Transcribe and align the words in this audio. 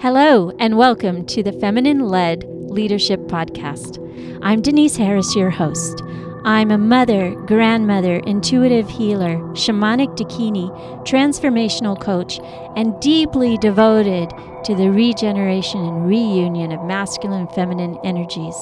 Hello, 0.00 0.50
and 0.58 0.78
welcome 0.78 1.26
to 1.26 1.42
the 1.42 1.52
Feminine 1.52 2.08
Led 2.08 2.44
Leadership 2.48 3.20
Podcast. 3.24 3.98
I'm 4.40 4.62
Denise 4.62 4.96
Harris, 4.96 5.36
your 5.36 5.50
host. 5.50 6.02
I'm 6.42 6.70
a 6.70 6.78
mother, 6.78 7.34
grandmother, 7.44 8.16
intuitive 8.20 8.88
healer, 8.88 9.36
shamanic 9.52 10.16
dakini, 10.16 10.70
transformational 11.06 12.00
coach, 12.00 12.40
and 12.76 12.98
deeply 13.02 13.58
devoted 13.58 14.30
to 14.64 14.74
the 14.74 14.90
regeneration 14.90 15.84
and 15.84 16.08
reunion 16.08 16.72
of 16.72 16.82
masculine 16.84 17.40
and 17.40 17.52
feminine 17.52 17.98
energies 18.02 18.56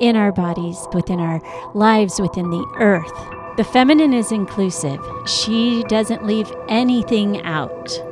in 0.00 0.16
our 0.16 0.32
bodies, 0.32 0.88
within 0.94 1.20
our 1.20 1.42
lives, 1.74 2.18
within 2.18 2.48
the 2.48 2.66
earth. 2.78 3.12
The 3.58 3.64
feminine 3.64 4.14
is 4.14 4.32
inclusive. 4.32 5.00
She 5.26 5.84
doesn't 5.88 6.24
leave 6.24 6.50
anything 6.70 7.42
out. 7.42 8.07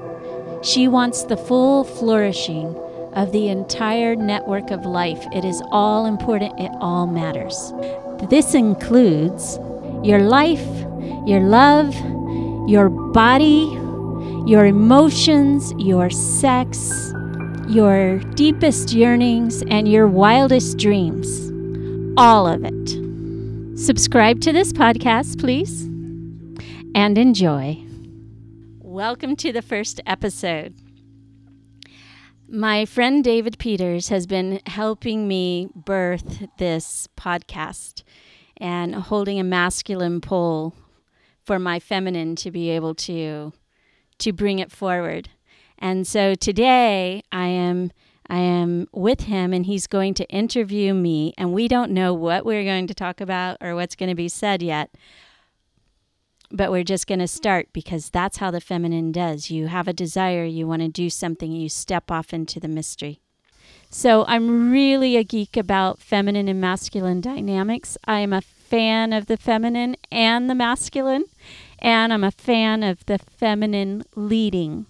She 0.66 0.88
wants 0.88 1.22
the 1.22 1.36
full 1.36 1.84
flourishing 1.84 2.74
of 3.14 3.30
the 3.30 3.48
entire 3.50 4.16
network 4.16 4.72
of 4.72 4.84
life. 4.84 5.24
It 5.32 5.44
is 5.44 5.62
all 5.70 6.06
important, 6.06 6.58
it 6.58 6.72
all 6.80 7.06
matters. 7.06 7.72
This 8.30 8.52
includes 8.52 9.60
your 10.02 10.18
life, 10.18 10.66
your 11.24 11.38
love, 11.38 11.94
your 12.68 12.88
body, 12.88 13.68
your 14.50 14.66
emotions, 14.66 15.72
your 15.78 16.10
sex, 16.10 17.12
your 17.68 18.18
deepest 18.34 18.92
yearnings, 18.92 19.62
and 19.68 19.86
your 19.86 20.08
wildest 20.08 20.78
dreams. 20.78 21.28
All 22.18 22.48
of 22.48 22.64
it. 22.64 23.78
Subscribe 23.78 24.40
to 24.40 24.52
this 24.52 24.72
podcast, 24.72 25.38
please, 25.38 25.84
and 26.96 27.16
enjoy. 27.18 27.85
Welcome 28.96 29.36
to 29.36 29.52
the 29.52 29.60
first 29.60 30.00
episode. 30.06 30.74
My 32.48 32.86
friend 32.86 33.22
David 33.22 33.58
Peters 33.58 34.08
has 34.08 34.26
been 34.26 34.62
helping 34.64 35.28
me 35.28 35.68
birth 35.74 36.46
this 36.56 37.06
podcast 37.14 38.04
and 38.56 38.94
holding 38.94 39.38
a 39.38 39.44
masculine 39.44 40.22
pole 40.22 40.72
for 41.44 41.58
my 41.58 41.78
feminine 41.78 42.36
to 42.36 42.50
be 42.50 42.70
able 42.70 42.94
to 42.94 43.52
to 44.20 44.32
bring 44.32 44.60
it 44.60 44.72
forward. 44.72 45.28
And 45.78 46.06
so 46.06 46.34
today 46.34 47.22
I 47.30 47.48
am 47.48 47.92
I 48.30 48.38
am 48.38 48.88
with 48.94 49.24
him 49.24 49.52
and 49.52 49.66
he's 49.66 49.86
going 49.86 50.14
to 50.14 50.28
interview 50.30 50.94
me 50.94 51.34
and 51.36 51.52
we 51.52 51.68
don't 51.68 51.90
know 51.90 52.14
what 52.14 52.46
we're 52.46 52.64
going 52.64 52.86
to 52.86 52.94
talk 52.94 53.20
about 53.20 53.58
or 53.60 53.74
what's 53.74 53.94
going 53.94 54.08
to 54.08 54.14
be 54.14 54.30
said 54.30 54.62
yet 54.62 54.88
but 56.50 56.70
we're 56.70 56.84
just 56.84 57.06
going 57.06 57.18
to 57.18 57.28
start 57.28 57.68
because 57.72 58.10
that's 58.10 58.38
how 58.38 58.50
the 58.50 58.60
feminine 58.60 59.12
does. 59.12 59.50
You 59.50 59.68
have 59.68 59.88
a 59.88 59.92
desire, 59.92 60.44
you 60.44 60.66
want 60.66 60.82
to 60.82 60.88
do 60.88 61.10
something, 61.10 61.52
you 61.52 61.68
step 61.68 62.10
off 62.10 62.32
into 62.32 62.60
the 62.60 62.68
mystery. 62.68 63.20
So 63.90 64.24
I'm 64.26 64.70
really 64.70 65.16
a 65.16 65.24
geek 65.24 65.56
about 65.56 65.98
feminine 65.98 66.48
and 66.48 66.60
masculine 66.60 67.20
dynamics. 67.20 67.96
I 68.04 68.20
am 68.20 68.32
a 68.32 68.40
fan 68.40 69.12
of 69.12 69.26
the 69.26 69.36
feminine 69.36 69.96
and 70.10 70.50
the 70.50 70.54
masculine, 70.54 71.24
and 71.78 72.12
I'm 72.12 72.24
a 72.24 72.30
fan 72.30 72.82
of 72.82 73.04
the 73.06 73.18
feminine 73.18 74.04
leading. 74.14 74.86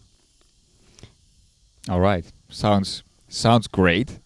All 1.89 2.01
right. 2.01 2.25
Sounds 2.49 3.03
sounds 3.29 3.67
great. 3.67 4.19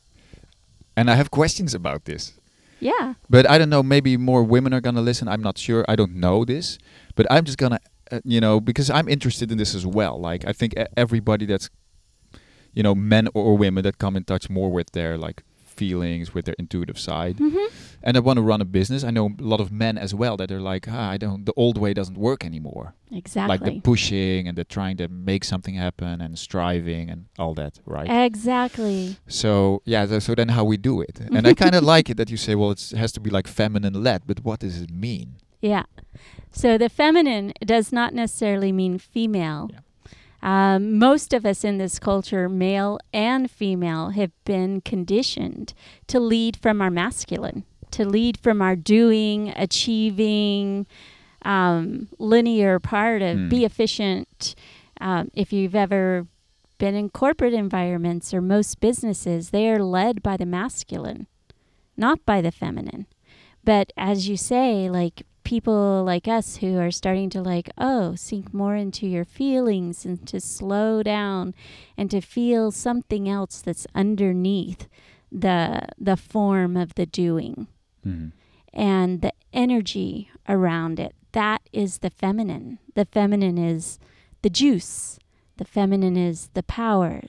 And 0.97 1.11
I 1.11 1.15
have 1.15 1.31
questions 1.31 1.75
about 1.75 2.05
this. 2.05 2.40
Yeah. 2.81 3.15
But 3.29 3.49
I 3.49 3.59
don't 3.59 3.71
know, 3.71 3.83
maybe 3.83 4.17
more 4.17 4.43
women 4.43 4.73
are 4.75 4.81
to 4.95 5.01
listen. 5.01 5.29
I'm 5.29 5.43
not 5.43 5.59
sure. 5.59 5.85
I 5.89 5.97
don't 5.97 6.15
know 6.15 6.45
this. 6.45 6.79
But 7.15 7.27
I'm 7.31 7.45
just 7.45 7.59
to, 7.73 7.81
uh, 8.11 8.21
you 8.25 8.41
know, 8.41 8.61
because 8.61 8.91
I'm 8.91 9.09
interested 9.09 9.53
in 9.53 9.59
this 9.59 9.75
as 9.75 9.87
well. 9.87 10.19
Like, 10.19 10.45
I 10.47 10.53
think 10.53 10.75
everybody 10.97 11.47
that's, 11.47 11.71
you 12.73 12.83
know, 12.83 12.95
men 12.95 13.29
or 13.35 13.57
women 13.57 13.85
that 13.85 13.99
come 13.99 14.17
in 14.17 14.25
touch 14.25 14.49
more 14.51 14.71
with 14.71 14.93
their, 14.93 15.19
like, 15.19 15.43
feelings, 15.81 16.27
with 16.35 16.45
their 16.47 16.59
intuitive 16.65 16.99
side. 17.09 17.37
Mm-hmm. 17.39 17.67
And 18.07 18.13
I 18.19 18.21
want 18.21 18.37
to 18.41 18.45
run 18.53 18.61
a 18.67 18.69
business. 18.79 19.01
I 19.09 19.11
know 19.17 19.27
a 19.39 19.43
lot 19.53 19.61
of 19.65 19.69
men 19.85 19.95
as 20.07 20.13
well 20.21 20.35
that 20.41 20.51
are 20.57 20.65
like, 20.73 20.85
ah, 20.97 21.11
I 21.15 21.17
don't, 21.25 21.43
the 21.51 21.57
old 21.65 21.77
way 21.83 21.91
doesn't 22.01 22.19
work 22.29 22.41
anymore. 22.51 22.87
Exactly. 23.21 23.51
Like 23.53 23.65
the 23.69 23.81
pushing 23.81 24.41
and 24.49 24.57
the 24.59 24.65
trying 24.65 24.97
to 25.03 25.07
make 25.09 25.43
something 25.53 25.75
happen 25.87 26.21
and 26.25 26.39
striving 26.49 27.05
and 27.13 27.21
all 27.43 27.55
that, 27.55 27.75
right? 27.97 28.09
Exactly. 28.29 29.17
So 29.27 29.51
yeah, 29.93 30.07
th- 30.07 30.23
so 30.27 30.35
then 30.35 30.51
how 30.57 30.65
we 30.73 30.77
do 30.91 30.95
it, 31.09 31.17
and 31.37 31.43
I 31.51 31.55
kind 31.65 31.75
of 31.75 31.83
like 31.95 32.07
it 32.11 32.17
that 32.21 32.31
you 32.31 32.39
say, 32.47 32.55
well, 32.55 32.71
it's, 32.77 32.93
it 32.93 32.99
has 33.05 33.13
to 33.17 33.21
be 33.27 33.31
like 33.31 33.47
feminine 33.47 33.97
led, 34.09 34.21
but 34.27 34.39
what 34.45 34.61
does 34.65 34.77
it 34.85 34.93
mean? 35.07 35.29
Yeah. 35.61 35.87
So 36.53 36.79
the 36.79 36.89
feminine 36.89 37.53
does 37.75 37.93
not 37.93 38.15
necessarily 38.15 38.73
mean 38.73 38.99
female. 38.99 39.71
Yeah. 39.73 39.81
Um, 40.43 40.99
most 40.99 41.33
of 41.35 41.45
us 41.45 41.65
in 41.65 41.79
this 41.79 41.99
culture, 41.99 42.49
male 42.49 42.99
and 43.13 43.51
female, 43.51 44.11
have 44.11 44.33
been 44.45 44.81
conditioned 44.81 45.75
to 46.07 46.19
lead 46.19 46.57
from 46.57 46.81
our 46.81 46.91
masculine, 46.91 47.65
to 47.91 48.05
lead 48.05 48.39
from 48.39 48.63
our 48.63 48.77
doing, 48.77 49.53
achieving, 49.57 50.87
um, 51.43 52.09
linear 52.19 52.79
part 52.79 53.23
of 53.23 53.37
Hmm. 53.37 53.49
be 53.49 53.65
efficient. 53.65 54.55
Um, 55.01 55.31
if 55.35 55.53
you've 55.53 55.75
ever 55.75 56.27
been 56.79 56.95
in 56.95 57.11
corporate 57.11 57.55
environments 57.55 58.33
or 58.33 58.41
most 58.41 58.81
businesses, 58.81 59.51
they 59.51 59.69
are 59.69 59.83
led 59.83 60.23
by 60.23 60.37
the 60.37 60.47
masculine, 60.47 61.27
not 61.97 62.25
by 62.25 62.41
the 62.41 62.51
feminine. 62.51 63.07
But 63.65 63.93
as 63.97 64.29
you 64.29 64.37
say, 64.39 64.89
like 64.89 65.23
people 65.45 66.05
like 66.05 66.29
us 66.29 66.57
who 66.57 66.79
are 66.79 66.91
starting 66.91 67.31
to 67.31 67.43
like, 67.43 67.71
oh, 67.79 68.15
sink 68.15 68.53
more 68.55 68.77
into 68.77 69.07
your 69.07 69.25
feelings 69.25 70.05
and 70.05 70.27
to 70.29 70.41
slow 70.41 71.03
down 71.03 71.55
and 71.97 72.11
to 72.11 72.21
feel 72.21 72.71
something 72.71 73.29
else 73.29 73.61
that's 73.63 73.87
underneath 73.95 74.89
the 75.33 75.83
the 75.99 76.17
form 76.17 76.77
of 76.77 76.95
the 76.95 77.07
doing 77.07 77.67
Mhm. 78.07 78.33
and 78.73 79.21
the 79.23 79.33
energy 79.53 80.29
around 80.49 80.99
it. 80.99 81.15
That 81.33 81.63
is 81.73 81.99
the 81.99 82.11
feminine. 82.11 82.79
The 82.95 83.05
feminine 83.05 83.57
is 83.59 83.99
the 84.43 84.51
juice. 84.51 85.19
The 85.59 85.65
feminine 85.65 86.17
is 86.17 86.49
the 86.55 86.63
power. 86.63 87.23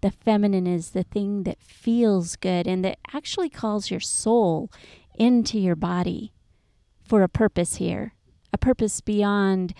The 0.00 0.10
feminine 0.10 0.66
is 0.66 0.90
the 0.90 1.02
thing 1.02 1.42
that 1.44 1.60
feels 1.62 2.36
good 2.36 2.66
and 2.66 2.84
that 2.84 2.98
actually 3.12 3.48
calls 3.50 3.90
your 3.90 4.00
soul 4.00 4.70
into 5.16 5.58
your 5.58 5.76
body 5.76 6.32
for 7.04 7.22
a 7.22 7.28
purpose 7.28 7.76
here, 7.76 8.12
a 8.52 8.58
purpose 8.58 9.00
beyond 9.00 9.74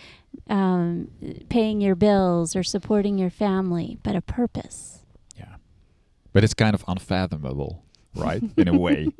um, 0.48 1.08
paying 1.48 1.80
your 1.80 1.94
bills 1.94 2.54
or 2.54 2.62
supporting 2.62 3.18
your 3.18 3.30
family, 3.30 3.98
but 4.02 4.14
a 4.14 4.20
purpose. 4.20 5.00
Yeah, 5.36 5.56
but 6.32 6.44
it's 6.44 6.54
kind 6.54 6.74
of 6.74 6.84
unfathomable, 6.86 7.82
right? 8.14 8.42
In 8.56 8.68
a 8.68 8.76
way, 8.78 9.08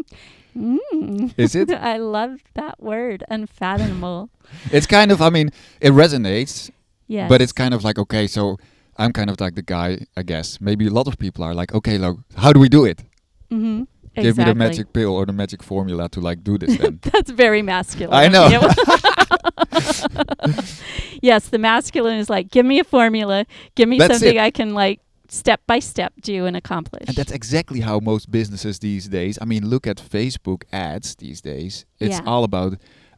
Mm. 0.56 1.34
Is 1.36 1.54
it? 1.56 1.68
I 1.92 1.96
love 1.96 2.38
that 2.54 2.80
word, 2.80 3.24
unfathomable. 3.28 4.30
it's 4.70 4.86
kind 4.86 5.10
of. 5.10 5.20
I 5.20 5.28
mean, 5.30 5.50
it 5.80 5.90
resonates, 5.92 6.70
Yes. 7.08 7.28
but 7.28 7.42
it's 7.42 7.52
kind 7.52 7.74
of 7.74 7.82
like 7.82 7.98
okay, 7.98 8.26
so 8.28 8.56
I'm 8.96 9.12
kind 9.12 9.30
of 9.30 9.40
like 9.40 9.56
the 9.56 9.62
guy, 9.62 10.06
I 10.16 10.22
guess. 10.22 10.60
Maybe 10.60 10.86
a 10.86 10.90
lot 10.90 11.08
of 11.08 11.18
people 11.18 11.42
are 11.44 11.54
like, 11.54 11.74
okay, 11.74 11.98
look, 11.98 12.18
how 12.36 12.52
do 12.52 12.60
we 12.60 12.68
do 12.68 12.84
it? 12.84 13.02
Mm-hmm. 13.50 13.82
Give 14.16 14.36
me 14.38 14.44
the 14.44 14.54
magic 14.54 14.92
pill 14.92 15.14
or 15.16 15.26
the 15.26 15.32
magic 15.32 15.62
formula 15.62 16.08
to 16.10 16.20
like 16.20 16.44
do 16.44 16.56
this. 16.58 16.76
Then 16.78 16.98
That's 17.02 17.30
very 17.30 17.62
masculine. 17.62 18.14
I 18.14 18.28
know. 18.28 18.48
yes, 21.22 21.48
the 21.48 21.58
masculine 21.58 22.18
is 22.18 22.30
like, 22.30 22.50
give 22.50 22.66
me 22.66 22.78
a 22.78 22.84
formula, 22.84 23.46
give 23.74 23.88
me 23.88 23.98
That's 23.98 24.14
something 24.14 24.36
it. 24.36 24.40
I 24.40 24.50
can 24.50 24.74
like 24.74 25.00
step 25.28 25.60
by 25.66 25.78
step 25.78 26.12
do 26.20 26.46
and 26.46 26.56
accomplish. 26.56 27.04
And 27.08 27.16
that's 27.16 27.32
exactly 27.32 27.80
how 27.80 27.98
most 28.00 28.30
businesses 28.30 28.78
these 28.78 29.08
days. 29.08 29.38
I 29.40 29.44
mean, 29.46 29.66
look 29.68 29.86
at 29.86 29.96
Facebook 29.96 30.62
ads 30.72 31.16
these 31.16 31.40
days. 31.40 31.86
It's 31.98 32.18
Yeah. 32.18 32.24
all 32.26 32.44
about 32.44 32.74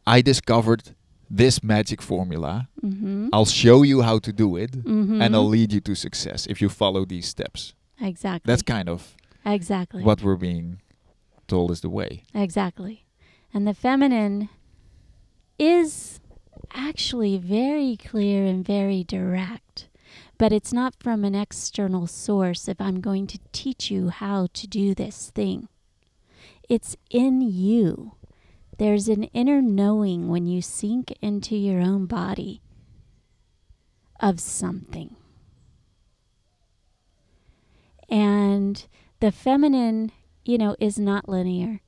I 0.07 0.23
discovered 0.23 0.95
this 1.29 1.63
magic 1.63 2.01
formula. 2.01 2.69
mm-hmm. 2.85 3.29
I'll 3.33 3.45
show 3.47 3.83
you 3.83 4.03
how 4.03 4.19
to 4.21 4.33
do 4.33 4.57
it 4.57 4.71
Mm-hmm. 4.85 5.21
and 5.21 5.35
I'll 5.35 5.49
lead 5.49 5.73
you 5.73 5.81
to 5.81 5.95
success 5.95 6.47
if 6.47 6.61
you 6.63 6.69
follow 6.69 7.05
these 7.05 7.27
steps. 7.27 7.75
exactly. 8.01 8.51
That's 8.51 8.63
kind 8.63 8.89
of 8.89 9.15
exactly 9.45 10.03
what 10.03 10.23
we're 10.23 10.37
being 10.37 10.81
told 11.47 11.71
is 11.71 11.81
the 11.81 11.89
way. 11.89 12.25
Exactly. 12.35 13.07
And 13.53 13.67
the 13.67 13.75
feminine 13.75 14.49
is 15.59 16.21
actually 16.75 17.39
very 17.39 17.97
clear 17.97 18.45
and 18.45 18.65
very 18.65 19.05
direct. 19.05 19.89
But 20.39 20.53
it's 20.53 20.73
not 20.73 20.95
from 21.01 21.25
an 21.25 21.35
external 21.35 22.07
source 22.07 22.69
if 22.69 22.81
I'm 22.81 23.01
going 23.01 23.27
to 23.29 23.39
teach 23.53 23.91
you 23.91 24.11
how 24.11 24.49
to 24.53 24.67
do 24.67 24.95
this 24.95 25.31
thing. 25.35 25.69
It's 26.69 26.97
in 27.11 27.41
you. 27.41 28.13
There's 28.79 29.09
an 29.09 29.25
inner 29.25 29.63
knowing 29.63 30.29
when 30.29 30.47
you 30.47 30.61
sink 30.61 31.15
into 31.23 31.57
your 31.57 31.81
own 31.81 32.07
body 32.07 32.61
of 34.21 34.41
something. 34.41 35.17
And 38.09 38.87
the 39.21 39.33
feminine, 39.33 40.13
you 40.47 40.59
know, 40.59 40.77
is 40.81 40.99
not 40.99 41.29
linear. 41.29 41.81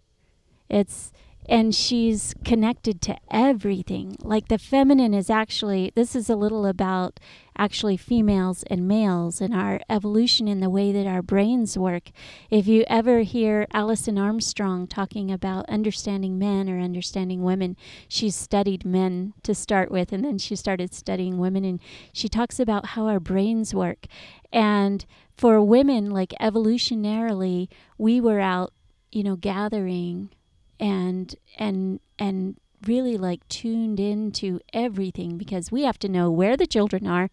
It's 0.68 1.12
and 1.48 1.74
she's 1.74 2.34
connected 2.44 3.00
to 3.00 3.16
everything. 3.30 4.16
Like 4.20 4.48
the 4.48 4.58
feminine 4.58 5.14
is 5.14 5.30
actually, 5.30 5.92
this 5.94 6.14
is 6.14 6.28
a 6.28 6.36
little 6.36 6.66
about 6.66 7.18
actually 7.56 7.96
females 7.96 8.64
and 8.64 8.86
males 8.86 9.40
and 9.40 9.54
our 9.54 9.80
evolution 9.88 10.46
in 10.46 10.60
the 10.60 10.68
way 10.68 10.92
that 10.92 11.06
our 11.06 11.22
brains 11.22 11.78
work. 11.78 12.10
If 12.50 12.68
you 12.68 12.84
ever 12.86 13.20
hear 13.20 13.66
Alison 13.72 14.18
Armstrong 14.18 14.86
talking 14.86 15.30
about 15.30 15.68
understanding 15.70 16.38
men 16.38 16.68
or 16.68 16.78
understanding 16.78 17.42
women, 17.42 17.76
she's 18.06 18.36
studied 18.36 18.84
men 18.84 19.32
to 19.42 19.54
start 19.54 19.90
with, 19.90 20.12
and 20.12 20.22
then 20.22 20.36
she 20.36 20.54
started 20.54 20.92
studying 20.92 21.38
women, 21.38 21.64
and 21.64 21.80
she 22.12 22.28
talks 22.28 22.60
about 22.60 22.86
how 22.86 23.06
our 23.06 23.20
brains 23.20 23.74
work. 23.74 24.06
And 24.52 25.04
for 25.38 25.62
women, 25.62 26.10
like 26.10 26.34
evolutionarily, 26.40 27.68
we 27.96 28.20
were 28.20 28.40
out, 28.40 28.72
you 29.12 29.22
know, 29.22 29.36
gathering 29.36 30.30
and 30.80 31.34
and 31.56 32.00
and 32.18 32.56
really 32.86 33.16
like 33.16 33.46
tuned 33.48 34.00
into 34.00 34.60
everything 34.72 35.38
because 35.38 35.72
we 35.72 35.82
have 35.82 35.98
to 36.00 36.08
know 36.08 36.30
where 36.30 36.56
the 36.56 36.66
children 36.66 37.06
are, 37.06 37.30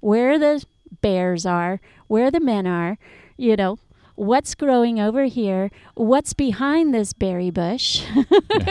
where 0.00 0.38
the 0.38 0.64
bears 1.00 1.44
are, 1.44 1.80
where 2.06 2.30
the 2.30 2.40
men 2.40 2.66
are, 2.66 2.96
you 3.36 3.56
know, 3.56 3.78
what's 4.14 4.54
growing 4.54 5.00
over 5.00 5.24
here, 5.24 5.70
what's 5.94 6.34
behind 6.34 6.94
this 6.94 7.12
berry 7.12 7.50
bush. 7.50 8.04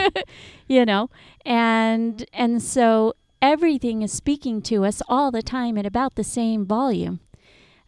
you 0.66 0.86
know, 0.86 1.10
and 1.44 2.24
and 2.32 2.62
so 2.62 3.14
everything 3.42 4.00
is 4.00 4.12
speaking 4.12 4.62
to 4.62 4.86
us 4.86 5.02
all 5.08 5.30
the 5.30 5.42
time 5.42 5.76
at 5.76 5.84
about 5.84 6.14
the 6.14 6.24
same 6.24 6.64
volume. 6.64 7.20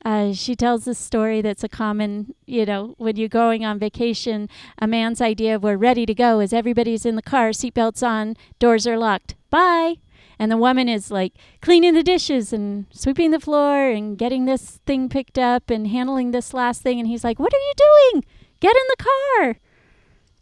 Uh, 0.05 0.33
she 0.33 0.57
tells 0.57 0.87
a 0.87 0.95
story 0.95 1.43
that's 1.43 1.63
a 1.63 1.69
common, 1.69 2.35
you 2.47 2.65
know, 2.65 2.95
when 2.97 3.17
you're 3.17 3.29
going 3.29 3.65
on 3.65 3.79
vacation, 3.79 4.49
a 4.79 4.87
man's 4.87 5.21
idea 5.21 5.57
of 5.57 5.63
we're 5.63 5.77
ready 5.77 6.07
to 6.07 6.15
go 6.15 6.41
is 6.41 6.53
everybody's 6.53 7.05
in 7.05 7.17
the 7.17 7.23
car, 7.23 7.51
seatbelts 7.51 8.07
on, 8.07 8.35
doors 8.59 8.87
are 8.87 8.97
locked. 8.97 9.35
Bye. 9.51 9.97
And 10.39 10.51
the 10.51 10.57
woman 10.57 10.89
is 10.89 11.11
like 11.11 11.35
cleaning 11.61 11.93
the 11.93 12.03
dishes 12.03 12.51
and 12.51 12.87
sweeping 12.91 13.31
the 13.31 13.39
floor 13.41 13.91
and 13.91 14.17
getting 14.17 14.47
this 14.47 14.81
thing 14.87 15.11
picked 15.11 15.39
up 15.39 15.69
and 15.69 15.87
handling 15.87 16.31
this 16.31 16.55
last 16.55 16.81
thing. 16.81 16.99
And 16.99 17.07
he's 17.07 17.23
like, 17.23 17.39
What 17.39 17.53
are 17.53 17.59
you 17.59 17.73
doing? 17.77 18.25
Get 18.59 18.75
in 18.75 18.83
the 18.89 19.05
car. 19.05 19.57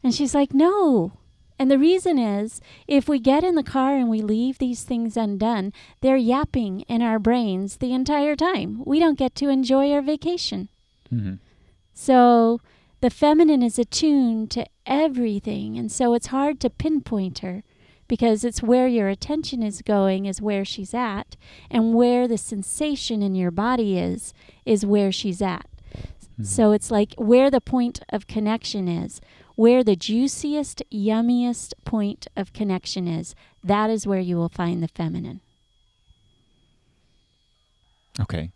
And 0.05 0.15
she's 0.15 0.37
like, 0.37 0.55
No, 0.55 1.18
and 1.59 1.71
the 1.71 1.79
reason 1.79 2.19
is 2.19 2.61
if 2.87 3.09
we 3.09 3.19
get 3.19 3.43
in 3.43 3.57
the 3.57 3.63
car 3.63 3.97
and 3.97 4.09
we 4.09 4.23
leave 4.23 4.59
these 4.59 4.85
things 4.85 5.17
undone, 5.17 5.73
they're 6.01 6.17
yapping 6.17 6.83
in 6.83 7.03
our 7.03 7.19
brains 7.19 7.79
the 7.79 7.93
entire 7.93 8.37
time. 8.37 8.83
We 8.87 8.99
don't 8.99 9.19
get 9.19 9.35
to 9.37 9.49
enjoy 9.49 9.93
our 9.93 10.03
vacation. 10.03 10.69
Mm-hmm. 11.13 11.35
So 11.93 12.61
the 13.01 13.11
feminine 13.11 13.63
is 13.63 13.79
attuned 13.79 14.51
to 14.53 14.67
everything. 14.87 15.77
And 15.77 15.91
so 15.91 16.15
it's 16.15 16.29
hard 16.29 16.61
to 16.61 16.71
pinpoint 16.71 17.41
her 17.41 17.65
because 18.07 18.45
it's 18.45 18.63
where 18.63 18.87
your 18.87 19.09
attention 19.09 19.63
is 19.63 19.83
going, 19.83 20.27
is 20.27 20.41
where 20.41 20.65
she's 20.65 20.95
at. 20.95 21.37
And 21.71 21.93
where 21.93 22.29
the 22.29 22.39
sensation 22.39 23.21
in 23.21 23.35
your 23.35 23.51
body 23.51 23.99
is, 23.99 24.33
is 24.65 24.87
where 24.87 25.11
she's 25.11 25.43
at. 25.43 25.67
Mm-hmm. 25.95 26.45
So 26.45 26.71
it's 26.71 26.91
like 26.91 27.15
where 27.19 27.51
the 27.51 27.61
point 27.61 28.01
of 28.11 28.29
connection 28.29 28.87
is 28.87 29.21
where 29.59 29.83
the 29.83 29.97
juiciest, 29.97 30.85
yummiest 30.89 31.75
point 31.85 32.29
of 32.37 32.53
connection 32.53 33.09
is, 33.09 33.35
that 33.65 33.91
is 33.91 34.07
where 34.07 34.21
you 34.21 34.37
will 34.37 34.49
find 34.49 34.81
the 34.81 34.87
feminine. 34.87 35.41
Okay. 38.21 38.53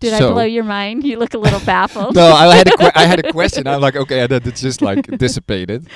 Did 0.00 0.18
so, 0.18 0.30
I 0.30 0.32
blow 0.32 0.42
your 0.42 0.64
mind? 0.64 1.04
You 1.04 1.20
look 1.20 1.34
a 1.34 1.38
little 1.38 1.60
baffled. 1.64 2.16
no, 2.16 2.32
I 2.32 2.56
had 2.56 2.66
a 2.66 2.76
que- 2.76 2.90
I 2.96 3.06
had 3.06 3.24
a 3.24 3.32
question. 3.38 3.68
I'm 3.68 3.80
like, 3.80 3.94
okay, 3.94 4.26
that 4.26 4.44
it's 4.44 4.60
just 4.60 4.82
like 4.82 5.06
dissipated 5.18 5.86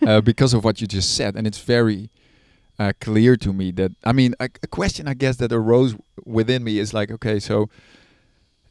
uh, 0.00 0.22
because 0.22 0.54
of 0.54 0.64
what 0.64 0.80
you 0.80 0.86
just 0.86 1.14
said, 1.14 1.36
and 1.36 1.46
it's 1.46 1.58
very 1.58 2.08
uh, 2.78 2.94
clear 3.02 3.36
to 3.36 3.52
me 3.52 3.70
that 3.72 3.92
I 4.02 4.14
mean, 4.14 4.34
a, 4.40 4.48
a 4.62 4.66
question 4.66 5.06
I 5.06 5.12
guess 5.12 5.36
that 5.36 5.52
arose 5.52 5.94
within 6.24 6.64
me 6.64 6.78
is 6.78 6.94
like, 6.94 7.10
okay, 7.10 7.38
so 7.38 7.68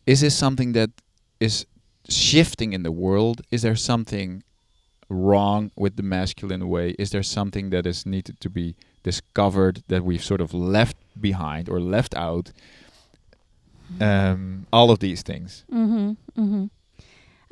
is 0.08 0.22
this 0.22 0.36
something 0.36 0.72
that 0.72 0.90
is 1.40 1.68
shifting 2.10 2.74
in 2.74 2.82
the 2.82 2.92
world? 2.92 3.44
Is 3.52 3.62
there 3.62 3.76
something 3.76 4.42
wrong 5.10 5.72
with 5.76 5.96
the 5.96 6.04
masculine 6.04 6.68
way? 6.68 6.92
Is 7.00 7.12
there 7.12 7.24
something 7.24 7.70
that 7.70 7.86
is 7.86 8.06
needed 8.06 8.40
to 8.42 8.50
be 8.50 8.76
discovered 9.04 9.84
that 9.88 10.04
we've 10.04 10.24
sort 10.24 10.42
of 10.42 10.54
left 10.54 10.98
behind 11.20 11.70
or 11.70 11.80
left 11.80 12.16
out? 12.16 12.52
Um, 14.02 14.68
all 14.74 14.92
of 14.92 15.00
these 15.00 15.22
things. 15.22 15.64
Mm-hmm, 15.72 16.42
mm-hmm. 16.42 16.66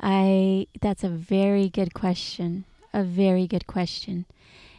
I. 0.00 0.66
That's 0.80 1.02
a 1.02 1.08
very 1.08 1.68
good 1.68 1.94
question. 1.94 2.64
A 2.92 3.02
very 3.02 3.46
good 3.46 3.66
question. 3.66 4.26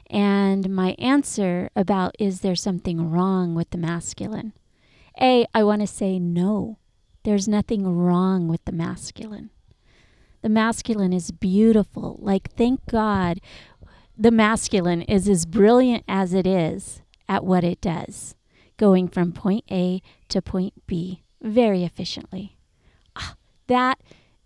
And 0.10 0.70
my 0.70 0.96
answer 0.98 1.70
about 1.76 2.16
is 2.20 2.42
there 2.42 2.56
something 2.56 3.12
wrong 3.12 3.56
with 3.56 3.72
the 3.72 3.78
masculine? 3.78 4.54
A, 5.20 5.46
I 5.54 5.64
want 5.64 5.82
to 5.82 5.88
say 5.88 6.20
no. 6.20 6.78
There's 7.24 7.48
nothing 7.48 7.88
wrong 7.88 8.48
with 8.48 8.64
the 8.66 8.72
masculine. 8.72 9.50
The 10.42 10.50
masculine 10.50 11.14
is 11.14 11.32
beautiful. 11.32 12.18
Like, 12.22 12.52
thank 12.54 12.86
God 12.86 13.40
the 14.18 14.32
masculine 14.32 15.02
is 15.04 15.30
as 15.30 15.46
brilliant 15.46 16.04
as 16.08 16.34
it 16.34 16.48
is 16.48 17.02
at 17.30 17.44
what 17.44 17.64
it 17.64 17.82
does, 17.82 18.36
going 18.78 19.08
from 19.08 19.32
point 19.32 19.66
A 19.70 20.02
to 20.30 20.42
point 20.42 20.74
B 20.88 21.24
very 21.42 21.84
efficiently. 21.84 22.58
Ah, 23.16 23.36
that 23.68 24.00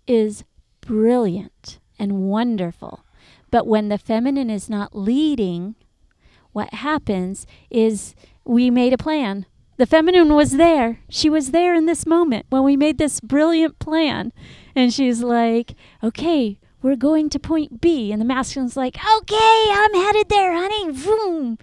is 0.08 0.44
brilliant 0.82 1.80
and 1.98 2.24
wonderful. 2.24 3.06
But 3.50 3.68
when 3.68 3.90
the 3.90 3.98
feminine 3.98 4.50
is 4.50 4.70
not 4.70 4.96
leading, 4.96 5.76
what 6.52 6.74
happens 6.74 7.46
is 7.70 8.16
we 8.44 8.70
made 8.70 8.94
a 8.94 8.98
plan. 8.98 9.46
The 9.78 9.86
feminine 9.86 10.34
was 10.34 10.52
there. 10.52 11.00
She 11.10 11.30
was 11.30 11.52
there 11.52 11.74
in 11.74 11.86
this 11.86 12.06
moment 12.06 12.46
when 12.50 12.64
we 12.64 12.76
made 12.76 12.98
this 12.98 13.20
brilliant 13.20 13.80
plan. 13.80 14.34
And 14.76 14.94
she's 14.94 15.22
like, 15.22 15.76
okay, 16.04 16.60
we're 16.82 16.96
going 16.96 17.30
to 17.30 17.40
point 17.40 17.82
B. 17.82 18.12
And 18.12 18.22
the 18.22 18.26
masculine's 18.26 18.78
like, 18.78 18.98
okay, 18.98 19.66
I'm 19.72 19.94
headed 19.94 20.30
there, 20.30 20.54
honey. 20.54 20.92
Vroom. 20.92 21.58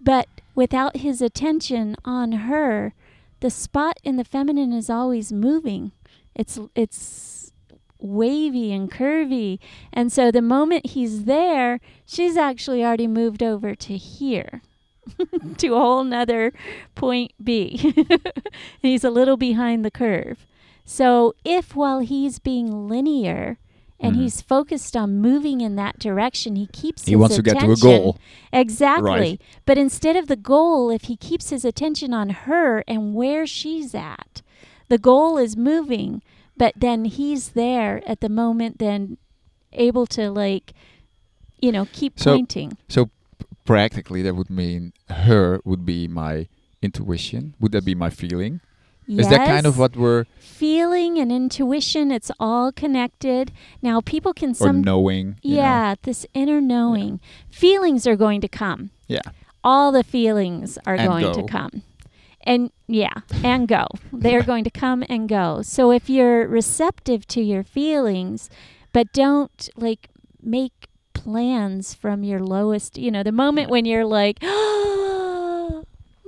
But 0.00 0.28
without 0.54 0.98
his 0.98 1.20
attention 1.20 1.96
on 2.04 2.32
her, 2.32 2.94
the 3.40 3.50
spot 3.50 3.98
in 4.04 4.16
the 4.16 4.24
feminine 4.24 4.72
is 4.72 4.88
always 4.88 5.32
moving. 5.32 5.92
It's, 6.34 6.58
it's 6.74 7.52
wavy 7.98 8.72
and 8.72 8.90
curvy. 8.90 9.58
And 9.92 10.12
so 10.12 10.30
the 10.30 10.42
moment 10.42 10.86
he's 10.86 11.24
there, 11.24 11.80
she's 12.06 12.36
actually 12.36 12.84
already 12.84 13.06
moved 13.06 13.42
over 13.42 13.74
to 13.74 13.96
here. 13.96 14.62
to 15.58 15.74
a 15.74 15.78
whole 15.78 16.04
nother 16.04 16.52
point 16.94 17.32
B. 17.42 17.94
he's 18.80 19.04
a 19.04 19.10
little 19.10 19.36
behind 19.36 19.84
the 19.84 19.90
curve. 19.90 20.46
So 20.84 21.34
if 21.44 21.74
while 21.74 22.00
he's 22.00 22.38
being 22.38 22.88
linear 22.88 23.58
and 23.98 24.14
mm-hmm. 24.14 24.22
he's 24.22 24.42
focused 24.42 24.96
on 24.96 25.18
moving 25.18 25.60
in 25.60 25.76
that 25.76 25.98
direction, 25.98 26.56
he 26.56 26.66
keeps 26.66 27.04
he 27.04 27.16
wants 27.16 27.38
attention. 27.38 27.60
to 27.60 27.66
get 27.66 27.80
to 27.80 27.86
a 27.86 27.98
goal. 27.98 28.18
Exactly. 28.52 29.08
Right. 29.08 29.42
But 29.64 29.78
instead 29.78 30.16
of 30.16 30.26
the 30.26 30.36
goal, 30.36 30.90
if 30.90 31.04
he 31.04 31.16
keeps 31.16 31.50
his 31.50 31.64
attention 31.64 32.12
on 32.12 32.30
her 32.30 32.84
and 32.86 33.14
where 33.14 33.46
she's 33.46 33.94
at, 33.94 34.42
the 34.88 34.98
goal 34.98 35.38
is 35.38 35.56
moving, 35.56 36.22
but 36.56 36.74
then 36.76 37.06
he's 37.06 37.50
there 37.50 38.02
at 38.06 38.20
the 38.20 38.28
moment, 38.28 38.78
then 38.78 39.16
able 39.72 40.06
to 40.06 40.30
like, 40.30 40.74
you 41.60 41.72
know, 41.72 41.88
keep 41.92 42.20
so, 42.20 42.36
pointing. 42.36 42.76
So 42.88 43.10
practically, 43.64 44.22
that 44.22 44.34
would 44.34 44.50
mean 44.50 44.92
her 45.08 45.60
would 45.64 45.86
be 45.86 46.08
my 46.08 46.48
intuition. 46.82 47.54
Would 47.58 47.72
that 47.72 47.84
be 47.84 47.94
my 47.94 48.10
feeling? 48.10 48.60
Yes. 49.06 49.26
Is 49.26 49.30
that 49.30 49.46
kind 49.46 49.66
of 49.66 49.78
what 49.78 49.96
we're 49.96 50.24
feeling 50.38 51.18
and 51.18 51.30
intuition? 51.30 52.10
It's 52.10 52.30
all 52.40 52.72
connected. 52.72 53.52
Now, 53.82 54.00
people 54.00 54.32
can 54.32 54.54
some 54.54 54.82
knowing. 54.82 55.36
Yeah, 55.42 55.90
know. 55.90 55.96
this 56.02 56.26
inner 56.34 56.60
knowing. 56.60 57.20
Yeah. 57.22 57.58
Feelings 57.58 58.06
are 58.06 58.16
going 58.16 58.40
to 58.40 58.48
come. 58.48 58.90
Yeah. 59.06 59.20
All 59.62 59.92
the 59.92 60.04
feelings 60.04 60.78
are 60.86 60.94
and 60.94 61.08
going 61.08 61.24
go. 61.24 61.32
to 61.34 61.42
come. 61.46 61.82
And 62.46 62.70
yeah, 62.86 63.14
and 63.42 63.66
go. 63.66 63.86
They're 64.12 64.42
going 64.42 64.64
to 64.64 64.70
come 64.70 65.02
and 65.08 65.28
go. 65.28 65.62
So 65.62 65.90
if 65.90 66.10
you're 66.10 66.46
receptive 66.46 67.26
to 67.28 67.40
your 67.40 67.62
feelings, 67.62 68.50
but 68.92 69.12
don't 69.12 69.70
like 69.76 70.08
make 70.42 70.88
plans 71.14 71.94
from 71.94 72.22
your 72.22 72.40
lowest, 72.40 72.98
you 72.98 73.10
know, 73.10 73.22
the 73.22 73.32
moment 73.32 73.70
when 73.70 73.86
you're 73.86 74.04
like, 74.04 74.38
oh, 74.42 74.93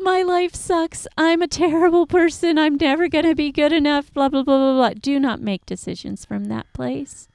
my 0.06 0.22
life 0.22 0.54
sucks. 0.54 1.08
I'm 1.18 1.42
a 1.42 1.48
terrible 1.48 2.06
person. 2.06 2.58
I'm 2.58 2.76
never 2.76 3.08
going 3.08 3.24
to 3.24 3.34
be 3.34 3.50
good 3.50 3.72
enough. 3.72 4.14
Blah, 4.14 4.28
blah, 4.28 4.44
blah, 4.44 4.56
blah, 4.56 4.74
blah. 4.74 4.94
Do 5.00 5.18
not 5.18 5.40
make 5.40 5.66
decisions 5.66 6.24
from 6.24 6.44
that 6.44 6.72
place. 6.72 7.26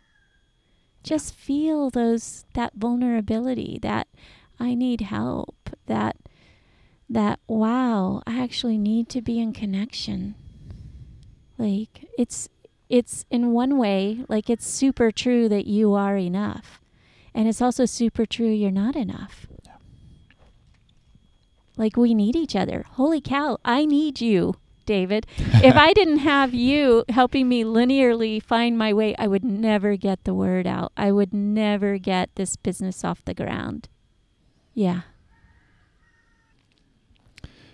Just 1.03 1.35
feel 1.35 1.89
those, 1.89 2.45
that 2.53 2.73
vulnerability, 2.75 3.77
that 3.81 4.07
I 4.57 4.73
need 4.73 5.01
help, 5.01 5.55
that, 5.87 6.15
that, 7.09 7.41
wow, 7.45 8.23
I 8.25 8.41
actually 8.41 8.77
need 8.77 9.09
to 9.09 9.21
be 9.21 9.37
in 9.37 9.51
connection. 9.51 10.35
Like, 11.57 12.07
it's, 12.17 12.47
it's 12.87 13.25
in 13.29 13.51
one 13.51 13.77
way, 13.77 14.23
like, 14.29 14.49
it's 14.49 14.65
super 14.65 15.11
true 15.11 15.49
that 15.49 15.67
you 15.67 15.93
are 15.93 16.15
enough. 16.15 16.79
And 17.33 17.49
it's 17.49 17.61
also 17.61 17.83
super 17.83 18.25
true 18.25 18.47
you're 18.47 18.71
not 18.71 18.95
enough. 18.95 19.47
Like 21.81 21.97
we 21.97 22.13
need 22.13 22.35
each 22.35 22.55
other. 22.55 22.85
Holy 22.91 23.19
cow, 23.19 23.57
I 23.65 23.85
need 23.85 24.21
you, 24.21 24.53
David. 24.85 25.25
if 25.37 25.75
I 25.75 25.93
didn't 25.93 26.19
have 26.19 26.53
you 26.53 27.03
helping 27.09 27.49
me 27.49 27.63
linearly 27.63 28.41
find 28.41 28.77
my 28.77 28.93
way, 28.93 29.15
I 29.17 29.25
would 29.25 29.43
never 29.43 29.95
get 29.95 30.23
the 30.23 30.35
word 30.35 30.67
out. 30.67 30.91
I 30.95 31.11
would 31.11 31.33
never 31.33 31.97
get 31.97 32.29
this 32.35 32.55
business 32.55 33.03
off 33.03 33.25
the 33.25 33.33
ground. 33.33 33.89
Yeah. 34.75 35.01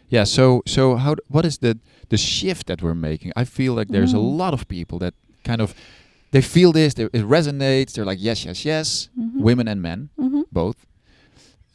Yeah. 0.09 0.23
So 0.23 0.63
so 0.65 0.95
how 0.95 1.15
d- 1.15 1.21
what 1.27 1.45
is 1.45 1.57
the 1.57 1.77
the 2.09 2.17
shift 2.17 2.67
that 2.67 2.81
we're 2.81 2.95
making? 2.95 3.33
I 3.35 3.43
feel 3.43 3.73
like 3.73 3.89
there's 3.89 4.13
a 4.13 4.17
Mm. 4.17 4.37
lot 4.37 4.53
of 4.53 4.67
people 4.69 4.99
that 4.99 5.13
kind 5.43 5.59
of 5.61 5.75
they 6.31 6.41
feel 6.41 6.71
this, 6.71 6.93
they, 6.93 7.03
it 7.05 7.25
resonates. 7.27 7.91
They're 7.93 8.05
like 8.05 8.19
yes, 8.21 8.45
yes, 8.45 8.63
yes. 8.65 9.09
Mhm. 9.19 9.41
Women 9.41 9.67
and 9.67 9.81
men, 9.81 10.09
Mhm. 10.17 10.43
both. 10.51 10.85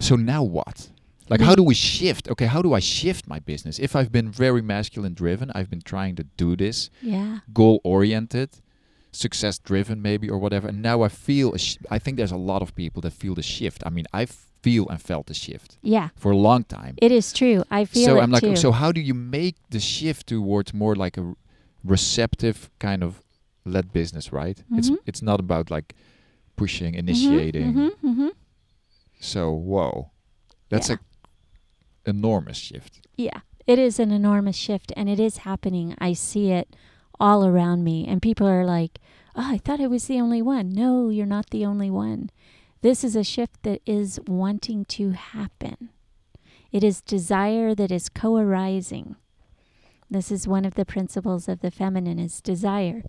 So 0.00 0.16
now 0.16 0.42
what? 0.42 0.88
Like 1.32 1.40
how 1.40 1.54
do 1.54 1.62
we 1.62 1.74
shift? 1.74 2.28
Okay, 2.28 2.44
how 2.44 2.60
do 2.60 2.74
I 2.74 2.80
shift 2.80 3.26
my 3.26 3.38
business? 3.38 3.78
If 3.78 3.96
I've 3.96 4.12
been 4.12 4.30
very 4.30 4.60
masculine 4.60 5.14
driven, 5.14 5.50
I've 5.54 5.70
been 5.70 5.80
trying 5.80 6.14
to 6.16 6.24
do 6.36 6.56
this, 6.56 6.90
Yeah. 7.00 7.38
goal 7.54 7.80
oriented, 7.84 8.50
success 9.12 9.58
driven 9.58 10.02
maybe 10.02 10.28
or 10.28 10.38
whatever. 10.38 10.68
And 10.68 10.82
now 10.82 11.00
I 11.02 11.08
feel 11.08 11.54
I 11.90 11.98
think 11.98 12.18
there's 12.18 12.32
a 12.40 12.44
lot 12.52 12.60
of 12.60 12.74
people 12.74 13.00
that 13.02 13.14
feel 13.14 13.34
the 13.34 13.42
shift. 13.42 13.82
I 13.86 13.90
mean, 13.90 14.04
I 14.12 14.26
feel 14.26 14.86
and 14.90 15.00
felt 15.00 15.26
the 15.26 15.34
shift 15.34 15.78
Yeah. 15.82 16.10
for 16.16 16.30
a 16.32 16.36
long 16.36 16.64
time. 16.64 16.94
It 16.98 17.10
is 17.10 17.32
true. 17.32 17.64
I 17.70 17.86
feel 17.86 18.04
so 18.04 18.20
I'm 18.20 18.30
like, 18.30 18.42
too. 18.44 18.56
so 18.56 18.70
how 18.70 18.92
do 18.92 19.00
you 19.00 19.14
make 19.14 19.56
the 19.70 19.80
shift 19.80 20.26
towards 20.26 20.74
more 20.74 20.94
like 20.94 21.16
a 21.16 21.34
receptive 21.82 22.70
kind 22.78 23.02
of 23.02 23.22
led 23.64 23.90
business, 23.92 24.32
right? 24.32 24.62
It's 24.78 24.90
Mhm. 24.90 24.98
it's 25.06 25.22
not 25.22 25.40
about 25.40 25.70
like 25.70 25.94
pushing, 26.56 26.92
Mhm, 26.94 26.98
initiating. 26.98 27.72
mhm, 27.74 27.90
mhm. 28.04 28.30
So 29.20 29.50
whoa, 29.70 30.10
that's 30.68 30.88
Yeah. 30.90 30.96
a 30.96 30.98
enormous 32.06 32.56
shift. 32.56 33.06
Yeah, 33.16 33.40
it 33.66 33.78
is 33.78 33.98
an 33.98 34.10
enormous 34.10 34.56
shift 34.56 34.92
and 34.96 35.08
it 35.08 35.20
is 35.20 35.38
happening. 35.38 35.94
I 35.98 36.12
see 36.12 36.50
it 36.50 36.74
all 37.20 37.46
around 37.46 37.84
me. 37.84 38.06
And 38.06 38.20
people 38.20 38.46
are 38.46 38.64
like, 38.64 38.98
oh, 39.36 39.52
I 39.52 39.58
thought 39.58 39.80
I 39.80 39.86
was 39.86 40.06
the 40.06 40.20
only 40.20 40.42
one. 40.42 40.70
No, 40.70 41.08
you're 41.08 41.26
not 41.26 41.50
the 41.50 41.64
only 41.64 41.90
one. 41.90 42.30
This 42.80 43.04
is 43.04 43.14
a 43.14 43.22
shift 43.22 43.62
that 43.62 43.80
is 43.86 44.18
wanting 44.26 44.84
to 44.86 45.10
happen. 45.10 45.90
It 46.72 46.82
is 46.82 47.00
desire 47.00 47.74
that 47.74 47.92
is 47.92 48.08
co 48.08 48.36
arising. 48.36 49.16
This 50.10 50.30
is 50.30 50.48
one 50.48 50.64
of 50.64 50.74
the 50.74 50.84
principles 50.84 51.48
of 51.48 51.60
the 51.60 51.70
feminine 51.70 52.18
is 52.18 52.40
desire. 52.40 53.04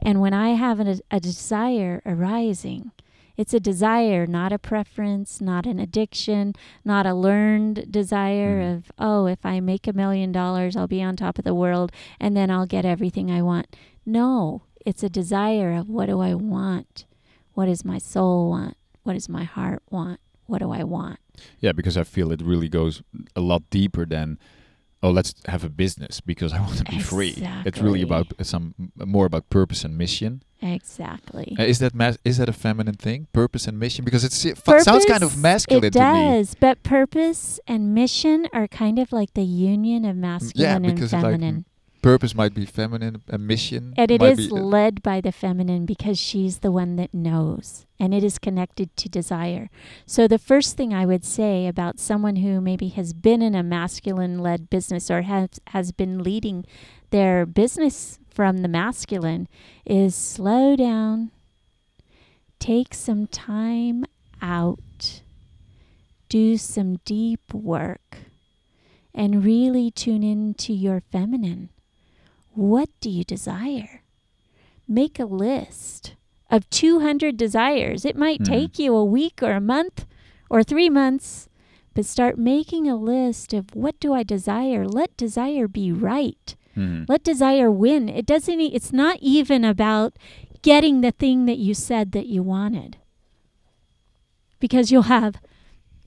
And 0.00 0.20
when 0.20 0.32
I 0.34 0.50
have 0.50 0.80
a, 0.80 0.98
a 1.10 1.20
desire 1.20 2.02
arising, 2.06 2.90
it's 3.38 3.54
a 3.54 3.60
desire, 3.60 4.26
not 4.26 4.52
a 4.52 4.58
preference, 4.58 5.40
not 5.40 5.64
an 5.64 5.78
addiction, 5.78 6.54
not 6.84 7.06
a 7.06 7.14
learned 7.14 7.90
desire 7.90 8.60
Mm. 8.60 8.76
of, 8.76 8.92
oh, 8.98 9.26
if 9.26 9.46
I 9.46 9.60
make 9.60 9.86
a 9.86 9.92
million 9.94 10.32
dollars, 10.32 10.76
I'll 10.76 10.88
be 10.88 11.02
on 11.02 11.16
top 11.16 11.38
of 11.38 11.44
the 11.44 11.54
world 11.54 11.90
and 12.20 12.36
then 12.36 12.50
I'll 12.50 12.66
get 12.66 12.84
everything 12.84 13.30
I 13.30 13.40
want. 13.42 13.74
No, 14.04 14.62
it's 14.84 15.02
a 15.02 15.08
desire 15.08 15.72
of 15.72 15.88
what 15.88 16.06
do 16.06 16.20
I 16.20 16.34
want? 16.34 17.06
What 17.54 17.66
does 17.66 17.84
my 17.84 17.98
soul 17.98 18.50
want? 18.50 18.76
What 19.04 19.14
does 19.14 19.28
my 19.28 19.44
heart 19.44 19.82
want? 19.90 20.20
What 20.46 20.58
do 20.58 20.70
I 20.72 20.82
want? 20.82 21.20
Yeah, 21.60 21.72
because 21.72 21.96
I 21.96 22.02
feel 22.04 22.32
it 22.32 22.42
really 22.42 22.68
goes 22.68 23.02
a 23.36 23.40
lot 23.40 23.62
deeper 23.70 24.04
than 24.04 24.38
oh, 25.02 25.10
let's 25.10 25.34
have 25.46 25.64
a 25.64 25.68
business 25.68 26.20
because 26.20 26.52
I 26.52 26.60
want 26.60 26.78
to 26.78 26.84
be 26.84 26.98
free. 26.98 27.34
It's 27.64 27.80
really 27.80 28.02
about 28.02 28.26
some 28.42 28.74
more 28.96 29.26
about 29.26 29.48
purpose 29.50 29.84
and 29.84 29.96
mission. 29.96 30.42
Exactly. 30.60 31.54
Uh, 31.58 31.62
is 31.62 31.78
that 31.78 31.94
mas- 31.94 32.18
is 32.24 32.38
that 32.38 32.48
a 32.48 32.52
feminine 32.52 32.96
thing? 32.96 33.28
Purpose 33.32 33.68
and 33.68 33.78
mission 33.78 34.04
because 34.04 34.24
it's, 34.24 34.44
it 34.44 34.58
sounds 34.82 35.04
kind 35.04 35.22
of 35.22 35.36
masculine 35.38 35.84
It 35.84 35.92
to 35.92 35.98
me. 36.00 36.04
does, 36.04 36.56
but 36.58 36.82
purpose 36.82 37.60
and 37.68 37.94
mission 37.94 38.48
are 38.52 38.66
kind 38.66 38.98
of 38.98 39.12
like 39.12 39.34
the 39.34 39.44
union 39.44 40.04
of 40.04 40.16
masculine 40.16 40.84
and 40.84 40.94
because 40.94 41.12
it's 41.12 41.12
like, 41.12 41.22
feminine. 41.22 41.64
Purpose 42.02 42.34
might 42.34 42.54
be 42.54 42.64
feminine, 42.64 43.22
a 43.28 43.38
mission. 43.38 43.92
and 43.96 44.10
it 44.10 44.22
is 44.22 44.50
uh, 44.50 44.54
led 44.54 45.02
by 45.02 45.20
the 45.20 45.32
feminine 45.32 45.84
because 45.86 46.18
she's 46.18 46.58
the 46.58 46.70
one 46.72 46.96
that 46.96 47.12
knows, 47.12 47.86
and 48.00 48.14
it 48.14 48.22
is 48.22 48.38
connected 48.38 48.96
to 48.96 49.08
desire. 49.08 49.70
So, 50.06 50.28
the 50.28 50.38
first 50.38 50.76
thing 50.76 50.94
I 50.94 51.04
would 51.04 51.24
say 51.24 51.66
about 51.66 51.98
someone 51.98 52.36
who 52.36 52.60
maybe 52.60 52.88
has 52.88 53.12
been 53.12 53.42
in 53.42 53.54
a 53.54 53.62
masculine 53.62 54.38
led 54.38 54.70
business 54.70 55.10
or 55.10 55.22
has, 55.22 55.48
has 55.68 55.92
been 55.92 56.22
leading 56.22 56.64
their 57.10 57.46
business 57.46 58.18
from 58.28 58.58
the 58.58 58.68
masculine 58.68 59.48
is 59.84 60.14
slow 60.14 60.76
down, 60.76 61.30
take 62.58 62.94
some 62.94 63.26
time 63.26 64.04
out, 64.40 65.22
do 66.28 66.56
some 66.56 66.96
deep 67.04 67.52
work, 67.52 68.18
and 69.14 69.44
really 69.44 69.90
tune 69.90 70.22
into 70.22 70.72
your 70.72 71.02
feminine. 71.10 71.70
What 72.52 72.90
do 73.00 73.10
you 73.10 73.24
desire? 73.24 74.02
Make 74.86 75.18
a 75.18 75.24
list 75.24 76.14
of 76.50 76.68
200 76.70 77.36
desires. 77.36 78.04
It 78.04 78.16
might 78.16 78.40
Mhm. 78.40 78.44
take 78.46 78.78
you 78.78 78.94
a 78.94 79.04
week 79.04 79.42
or 79.42 79.52
a 79.52 79.60
month 79.60 80.06
or 80.50 80.62
three 80.62 80.88
months, 80.88 81.48
but 81.94 82.06
start 82.06 82.38
making 82.38 82.88
a 82.88 82.96
list 82.96 83.52
of 83.52 83.74
what 83.74 83.98
do 84.00 84.12
I 84.12 84.22
desire? 84.22 84.86
Let 84.86 85.16
desire 85.16 85.68
be 85.68 85.92
right. 85.92 86.54
Mhm. 86.76 87.06
Let 87.08 87.22
desire 87.24 87.70
win. 87.70 88.08
It 88.08 88.24
doesn't 88.26 88.60
e- 88.60 88.74
it's 88.74 88.92
not 88.92 89.18
even 89.20 89.64
about 89.64 90.14
getting 90.62 91.00
the 91.02 91.10
thing 91.12 91.44
that 91.46 91.58
you 91.58 91.74
said 91.74 92.12
that 92.12 92.26
you 92.26 92.42
wanted. 92.42 92.96
Because 94.60 94.90
you'll 94.90 95.02
have 95.02 95.36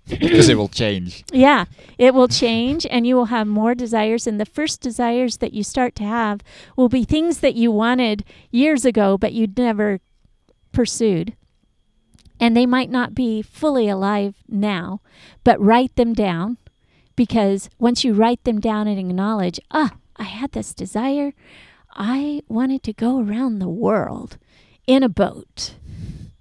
because 0.10 0.50
it 0.50 0.58
will 0.58 0.68
change. 0.68 1.24
yeah, 1.34 1.66
it 1.98 2.14
will 2.14 2.28
change 2.28 2.86
and 2.90 3.06
you 3.06 3.16
will 3.16 3.26
have 3.26 3.48
more 3.48 3.76
desires. 3.76 4.26
And 4.28 4.40
the 4.42 4.46
first 4.46 4.82
desires 4.82 5.38
that 5.38 5.54
you 5.54 5.64
start 5.64 5.96
to 5.98 6.04
have 6.04 6.42
will 6.76 6.90
be 6.90 7.04
things 7.04 7.40
that 7.40 7.56
you 7.56 7.72
wanted 7.72 8.24
years 8.50 8.84
ago, 8.84 9.18
but 9.18 9.32
you'd 9.34 9.58
never 9.58 10.00
pursued. 10.72 11.36
And 12.40 12.58
they 12.58 12.66
might 12.66 12.90
not 12.90 13.14
be 13.14 13.42
fully 13.42 13.88
alive 13.88 14.36
now, 14.48 15.02
but 15.44 15.62
write 15.62 15.96
them 15.96 16.14
down 16.14 16.58
because 17.16 17.70
once 17.78 18.04
you 18.04 18.14
write 18.14 18.44
them 18.44 18.60
down 18.60 18.88
and 18.88 19.00
acknowledge, 19.00 19.60
ah, 19.70 19.92
I 20.16 20.24
had 20.24 20.52
this 20.54 20.74
desire, 20.74 21.34
I 21.94 22.42
wanted 22.48 22.84
to 22.84 22.94
go 22.94 23.20
around 23.20 23.60
the 23.60 23.70
world 23.70 24.38
in 24.88 25.04
a 25.04 25.10
boat. 25.10 25.76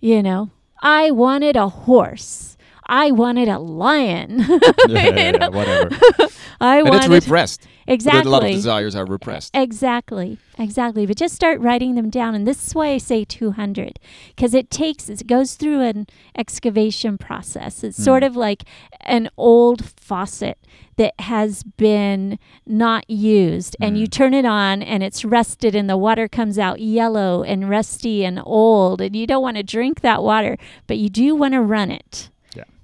You 0.01 0.23
know, 0.23 0.51
I 0.81 1.11
wanted 1.11 1.57
a 1.57 1.69
horse. 1.69 2.57
I 2.93 3.13
wanted 3.13 3.47
a 3.49 3.59
lion. 3.61 4.41
yeah, 4.89 5.31
yeah, 5.31 5.49
whatever. 5.49 5.91
I 6.61 6.81
and 6.81 6.89
it's 6.95 7.07
repressed. 7.07 7.67
exactly. 7.87 8.29
A 8.29 8.33
lot 8.33 8.43
of 8.45 8.51
desires 8.51 8.97
are 8.97 9.07
repressed. 9.07 9.57
Exactly, 9.57 10.39
exactly. 10.59 11.07
But 11.07 11.17
just 11.17 11.35
start 11.37 11.61
writing 11.61 11.95
them 11.95 12.11
down. 12.11 12.35
And 12.35 12.47
this 12.49 12.67
is 12.67 12.75
why 12.75 12.89
I 12.89 12.99
say 12.99 13.25
200, 13.25 14.01
because 14.35 14.55
it 14.55 14.71
takes, 14.71 15.09
it 15.09 15.27
goes 15.29 15.55
through 15.55 15.81
an 15.83 16.09
excavation 16.37 17.17
process. 17.17 17.85
It's 17.85 18.03
sort 18.03 18.23
Mm. 18.25 18.27
of 18.27 18.37
like 18.37 18.65
an 19.03 19.31
old 19.37 19.85
faucet 19.97 20.59
that 20.97 21.15
has 21.21 21.63
been 21.63 22.39
not 22.67 23.09
used, 23.09 23.77
and 23.81 23.97
you 23.97 24.07
Mm. 24.07 24.11
turn 24.11 24.35
it 24.35 24.45
on 24.45 24.83
and 24.83 25.03
it's 25.03 25.25
rusted, 25.25 25.75
and 25.77 25.89
the 25.89 25.97
water 25.97 26.27
comes 26.29 26.59
out 26.59 26.81
yellow 26.81 27.43
and 27.45 27.71
rusty 27.71 28.25
and 28.25 28.41
old, 28.45 29.01
and 29.01 29.15
you 29.15 29.27
don't 29.29 29.43
want 29.43 29.57
to 29.59 29.63
drink 29.63 30.01
that 30.01 30.23
water, 30.25 30.59
but 30.89 30.99
you 30.99 31.09
do 31.09 31.35
want 31.37 31.55
to 31.55 31.63
run 31.63 31.91
it. 31.93 32.31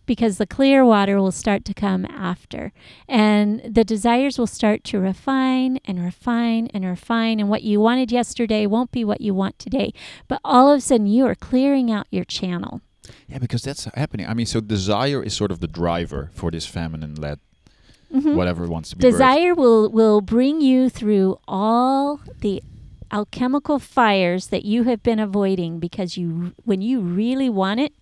Because 0.07 0.39
the 0.39 0.47
clear 0.47 0.85
water 0.85 1.21
will 1.21 1.33
start 1.33 1.65
to 1.67 1.75
come 1.75 2.05
after. 2.07 2.73
And 3.09 3.61
the 3.69 3.85
desires 3.85 4.39
will 4.39 4.47
start 4.47 4.85
to 4.85 4.99
refine 4.99 5.79
and 5.85 6.03
refine 6.03 6.69
and 6.73 6.85
refine. 6.85 7.41
And 7.41 7.49
what 7.49 7.63
you 7.63 7.81
wanted 7.81 8.11
yesterday 8.13 8.67
won't 8.67 8.93
be 8.93 9.05
what 9.05 9.21
you 9.21 9.35
want 9.35 9.59
today. 9.59 9.93
But 10.29 10.41
all 10.45 10.71
of 10.73 10.79
a 10.79 10.81
sudden, 10.81 11.07
you 11.07 11.27
are 11.27 11.35
clearing 11.35 11.91
out 11.91 12.07
your 12.11 12.25
channel. 12.25 12.81
Yeah, 13.29 13.39
because 13.39 13.63
that's 13.63 13.85
happening. 13.95 14.27
I 14.27 14.35
mean, 14.35 14.47
so 14.47 14.61
desire 14.61 15.23
is 15.23 15.35
sort 15.35 15.51
of 15.51 15.61
the 15.61 15.69
driver 15.69 16.31
for 16.35 16.51
this 16.51 16.67
feminine-led 16.67 17.39
Mhm. 18.15 18.37
whatever 18.37 18.67
wants 18.69 18.91
to 18.91 18.97
be. 18.97 19.01
birthed. 19.03 19.11
Desire 19.11 19.53
will, 19.55 19.91
will 19.91 20.21
bring 20.21 20.61
you 20.61 20.89
through 20.89 21.39
all 21.49 22.21
the 22.41 22.63
alchemical 23.13 23.79
fires 23.81 24.47
that 24.49 24.65
you 24.65 24.85
have 24.85 25.03
been 25.03 25.19
avoiding 25.19 25.79
because 25.79 26.17
you 26.17 26.53
when 26.65 26.81
you 26.83 27.01
really 27.01 27.49
want 27.49 27.79
it 27.81 27.93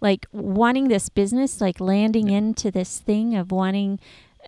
like 0.00 0.26
wanting 0.32 0.88
this 0.88 1.08
business 1.08 1.60
like 1.60 1.80
landing 1.80 2.28
Yeah. 2.28 2.38
into 2.38 2.70
this 2.70 2.98
thing 3.00 3.34
of 3.36 3.50
wanting 3.52 3.98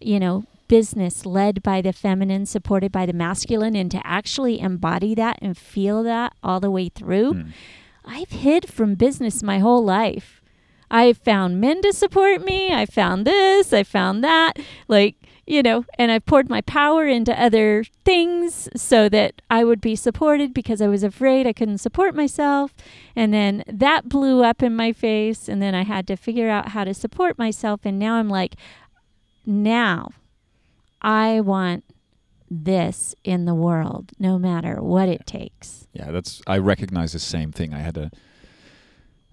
you 0.00 0.18
know 0.20 0.44
business 0.68 1.26
led 1.26 1.62
by 1.62 1.82
the 1.82 1.92
feminine 1.92 2.46
supported 2.46 2.90
by 2.90 3.04
the 3.04 3.12
masculine 3.12 3.76
and 3.76 3.90
to 3.90 4.00
actually 4.06 4.58
embody 4.60 5.14
that 5.14 5.38
and 5.42 5.56
feel 5.58 6.02
that 6.02 6.32
all 6.42 6.60
the 6.60 6.70
way 6.70 6.88
through 6.88 7.34
Mm. 7.34 7.52
I've 8.04 8.30
hid 8.30 8.68
from 8.68 8.96
business 8.96 9.44
my 9.44 9.60
whole 9.60 9.84
life. 9.84 10.42
I've 10.90 11.18
found 11.18 11.60
men 11.60 11.82
to 11.82 11.92
support 11.92 12.44
me. 12.44 12.72
I 12.72 12.84
found 12.84 13.24
this. 13.26 13.72
I 13.72 13.84
found 13.84 14.24
that. 14.24 14.54
Like, 14.88 15.14
you 15.52 15.62
know, 15.62 15.84
and 15.98 16.10
I 16.10 16.18
poured 16.18 16.48
my 16.48 16.62
power 16.62 17.06
into 17.06 17.38
other 17.38 17.84
things 18.06 18.70
so 18.74 19.10
that 19.10 19.42
I 19.50 19.64
would 19.64 19.82
be 19.82 19.94
supported 19.94 20.54
because 20.54 20.80
I 20.80 20.86
was 20.86 21.02
afraid 21.02 21.46
I 21.46 21.52
couldn't 21.52 21.76
support 21.78 22.14
myself. 22.14 22.72
And 23.14 23.34
then 23.34 23.62
that 23.66 24.08
blew 24.08 24.42
up 24.42 24.62
in 24.62 24.74
my 24.74 24.94
face. 24.94 25.50
And 25.50 25.60
then 25.60 25.74
I 25.74 25.82
had 25.82 26.06
to 26.06 26.16
figure 26.16 26.48
out 26.48 26.68
how 26.68 26.84
to 26.84 26.94
support 26.94 27.36
myself. 27.36 27.80
And 27.84 27.98
now 27.98 28.14
I'm 28.14 28.30
like, 28.30 28.54
now 29.44 30.12
I 31.02 31.42
want 31.42 31.84
this 32.50 33.14
in 33.22 33.44
the 33.44 33.54
world, 33.54 34.12
no 34.18 34.38
matter 34.38 34.82
what 34.82 35.10
it 35.10 35.26
takes. 35.26 35.86
Yeah, 35.92 36.10
that's. 36.12 36.40
I 36.46 36.56
recognize 36.56 37.12
the 37.12 37.18
same 37.18 37.52
thing. 37.52 37.74
I 37.74 37.80
had 37.80 37.98
a 37.98 38.10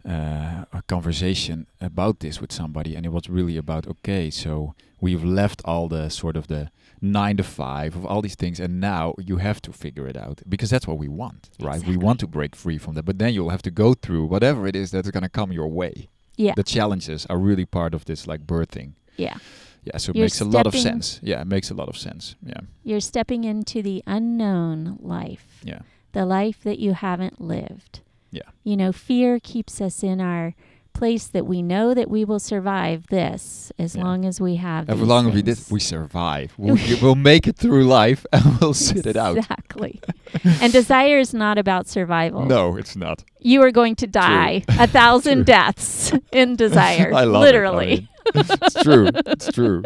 uh, 0.05 0.65
a 0.73 0.81
conversation 0.87 1.67
about 1.81 2.19
this 2.19 2.39
with 2.41 2.51
somebody, 2.51 2.95
and 2.95 3.05
it 3.05 3.09
was 3.11 3.29
really 3.29 3.57
about 3.57 3.87
okay, 3.87 4.29
so 4.29 4.73
we've 5.01 5.23
left 5.23 5.61
all 5.65 5.87
the 5.87 6.09
sort 6.09 6.35
of 6.37 6.47
the 6.47 6.69
nine 7.01 7.37
to 7.37 7.43
five 7.43 7.95
of 7.95 8.05
all 8.05 8.21
these 8.21 8.35
things, 8.35 8.59
and 8.59 8.79
now 8.79 9.13
you 9.17 9.37
have 9.37 9.61
to 9.61 9.71
figure 9.71 10.07
it 10.07 10.17
out 10.17 10.41
because 10.47 10.69
that's 10.69 10.87
what 10.87 10.97
we 10.97 11.07
want, 11.07 11.49
right? 11.59 11.75
Exactly. 11.75 11.97
We 11.97 12.03
want 12.03 12.19
to 12.21 12.27
break 12.27 12.55
free 12.55 12.77
from 12.77 12.93
that, 12.95 13.03
but 13.05 13.19
then 13.19 13.33
you'll 13.33 13.49
have 13.51 13.61
to 13.63 13.71
go 13.71 13.93
through 13.93 14.25
whatever 14.25 14.67
it 14.67 14.75
is 14.75 14.91
that's 14.91 15.09
going 15.11 15.23
to 15.23 15.29
come 15.29 15.51
your 15.51 15.67
way. 15.67 16.09
Yeah. 16.37 16.53
The 16.55 16.63
challenges 16.63 17.25
are 17.29 17.37
really 17.37 17.65
part 17.65 17.93
of 17.93 18.05
this 18.05 18.27
like 18.27 18.45
birthing. 18.45 18.93
yeah. 19.17 19.37
Yeah, 19.85 19.95
so 19.97 20.09
it 20.09 20.17
You're 20.17 20.25
makes 20.25 20.41
a 20.41 20.45
lot 20.45 20.67
of 20.67 20.75
sense. 20.75 21.21
Yeah, 21.23 21.39
it 21.39 21.47
makes 21.47 21.71
a 21.71 21.73
lot 21.73 21.87
of 21.87 21.97
sense. 21.97 22.35
Yeah, 22.45 22.59
You're 22.83 22.99
stepping 22.99 23.45
into 23.45 23.81
the 23.81 24.03
unknown 24.05 24.97
life. 24.99 25.61
yeah, 25.63 25.79
the 26.11 26.25
life 26.25 26.59
that 26.63 26.79
you 26.79 26.93
haven't 26.93 27.39
lived. 27.39 28.01
Yeah. 28.31 28.43
You 28.63 28.77
know, 28.77 28.91
fear 28.91 29.39
keeps 29.39 29.81
us 29.81 30.03
in 30.03 30.21
our 30.21 30.53
place 30.93 31.27
that 31.27 31.45
we 31.45 31.62
know 31.62 31.93
that 31.93 32.09
we 32.09 32.25
will 32.25 32.39
survive 32.39 33.07
this 33.07 33.71
as 33.79 33.95
Yeah. 33.95 34.03
long 34.03 34.25
as 34.25 34.41
we 34.41 34.55
have. 34.57 34.89
as 34.89 35.00
long 35.00 35.29
as 35.29 35.33
we 35.36 35.41
did, 35.41 35.57
we 35.69 35.79
survive. 35.79 36.53
We'll, 36.57 36.77
we'll 37.01 37.15
make 37.15 37.48
it 37.48 37.55
through 37.55 37.86
life, 37.86 38.25
and 38.33 38.43
we'll 38.62 38.74
sit 38.74 39.05
it 39.05 39.15
out. 39.15 39.38
Exactly. 39.38 40.01
and 40.43 40.74
desire 40.74 41.19
is 41.19 41.33
not 41.33 41.57
about 41.57 41.88
survival. 41.88 42.45
No, 42.45 42.75
it's 42.75 42.95
not. 42.95 43.24
You 43.39 43.62
are 43.63 43.71
going 43.71 43.95
to 43.98 44.07
die 44.07 44.63
a 44.67 44.88
thousand 44.88 45.45
deaths 45.55 46.12
in 46.33 46.55
desire. 46.55 47.13
I 47.15 47.24
love 47.24 47.43
literally. 47.43 47.93
it. 47.93 48.03
It's 48.35 48.83
true. 48.83 49.09
It's 49.13 49.51
true. 49.51 49.83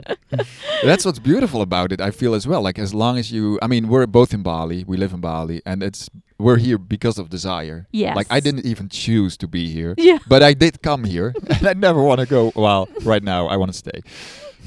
That's 0.83 1.05
what's 1.05 1.19
beautiful 1.19 1.61
about 1.61 1.91
it. 1.91 2.01
I 2.01 2.11
feel 2.11 2.33
as 2.33 2.45
well. 2.47 2.61
Like 2.61 2.77
as 2.79 2.93
long 2.93 3.17
as 3.17 3.31
you, 3.31 3.59
I 3.61 3.67
mean, 3.67 3.87
we're 3.87 4.05
both 4.07 4.33
in 4.33 4.43
Bali. 4.43 4.83
We 4.85 4.97
live 4.97 5.13
in 5.13 5.21
Bali, 5.21 5.61
and 5.65 5.81
it's 5.83 6.09
we're 6.39 6.57
here 6.57 6.77
because 6.77 7.17
of 7.17 7.29
desire. 7.29 7.87
Yeah. 7.91 8.13
Like 8.15 8.27
I 8.29 8.39
didn't 8.39 8.65
even 8.65 8.89
choose 8.89 9.37
to 9.37 9.47
be 9.47 9.69
here, 9.71 9.95
Yeah. 9.97 10.17
but 10.27 10.43
I 10.43 10.53
did 10.53 10.81
come 10.81 11.03
here, 11.03 11.33
and 11.49 11.67
I 11.67 11.73
never 11.73 12.01
want 12.03 12.19
to 12.19 12.25
go. 12.25 12.51
Well, 12.55 12.87
right 13.03 13.23
now 13.23 13.47
I 13.47 13.55
want 13.57 13.71
to 13.71 13.77
stay. 13.77 14.01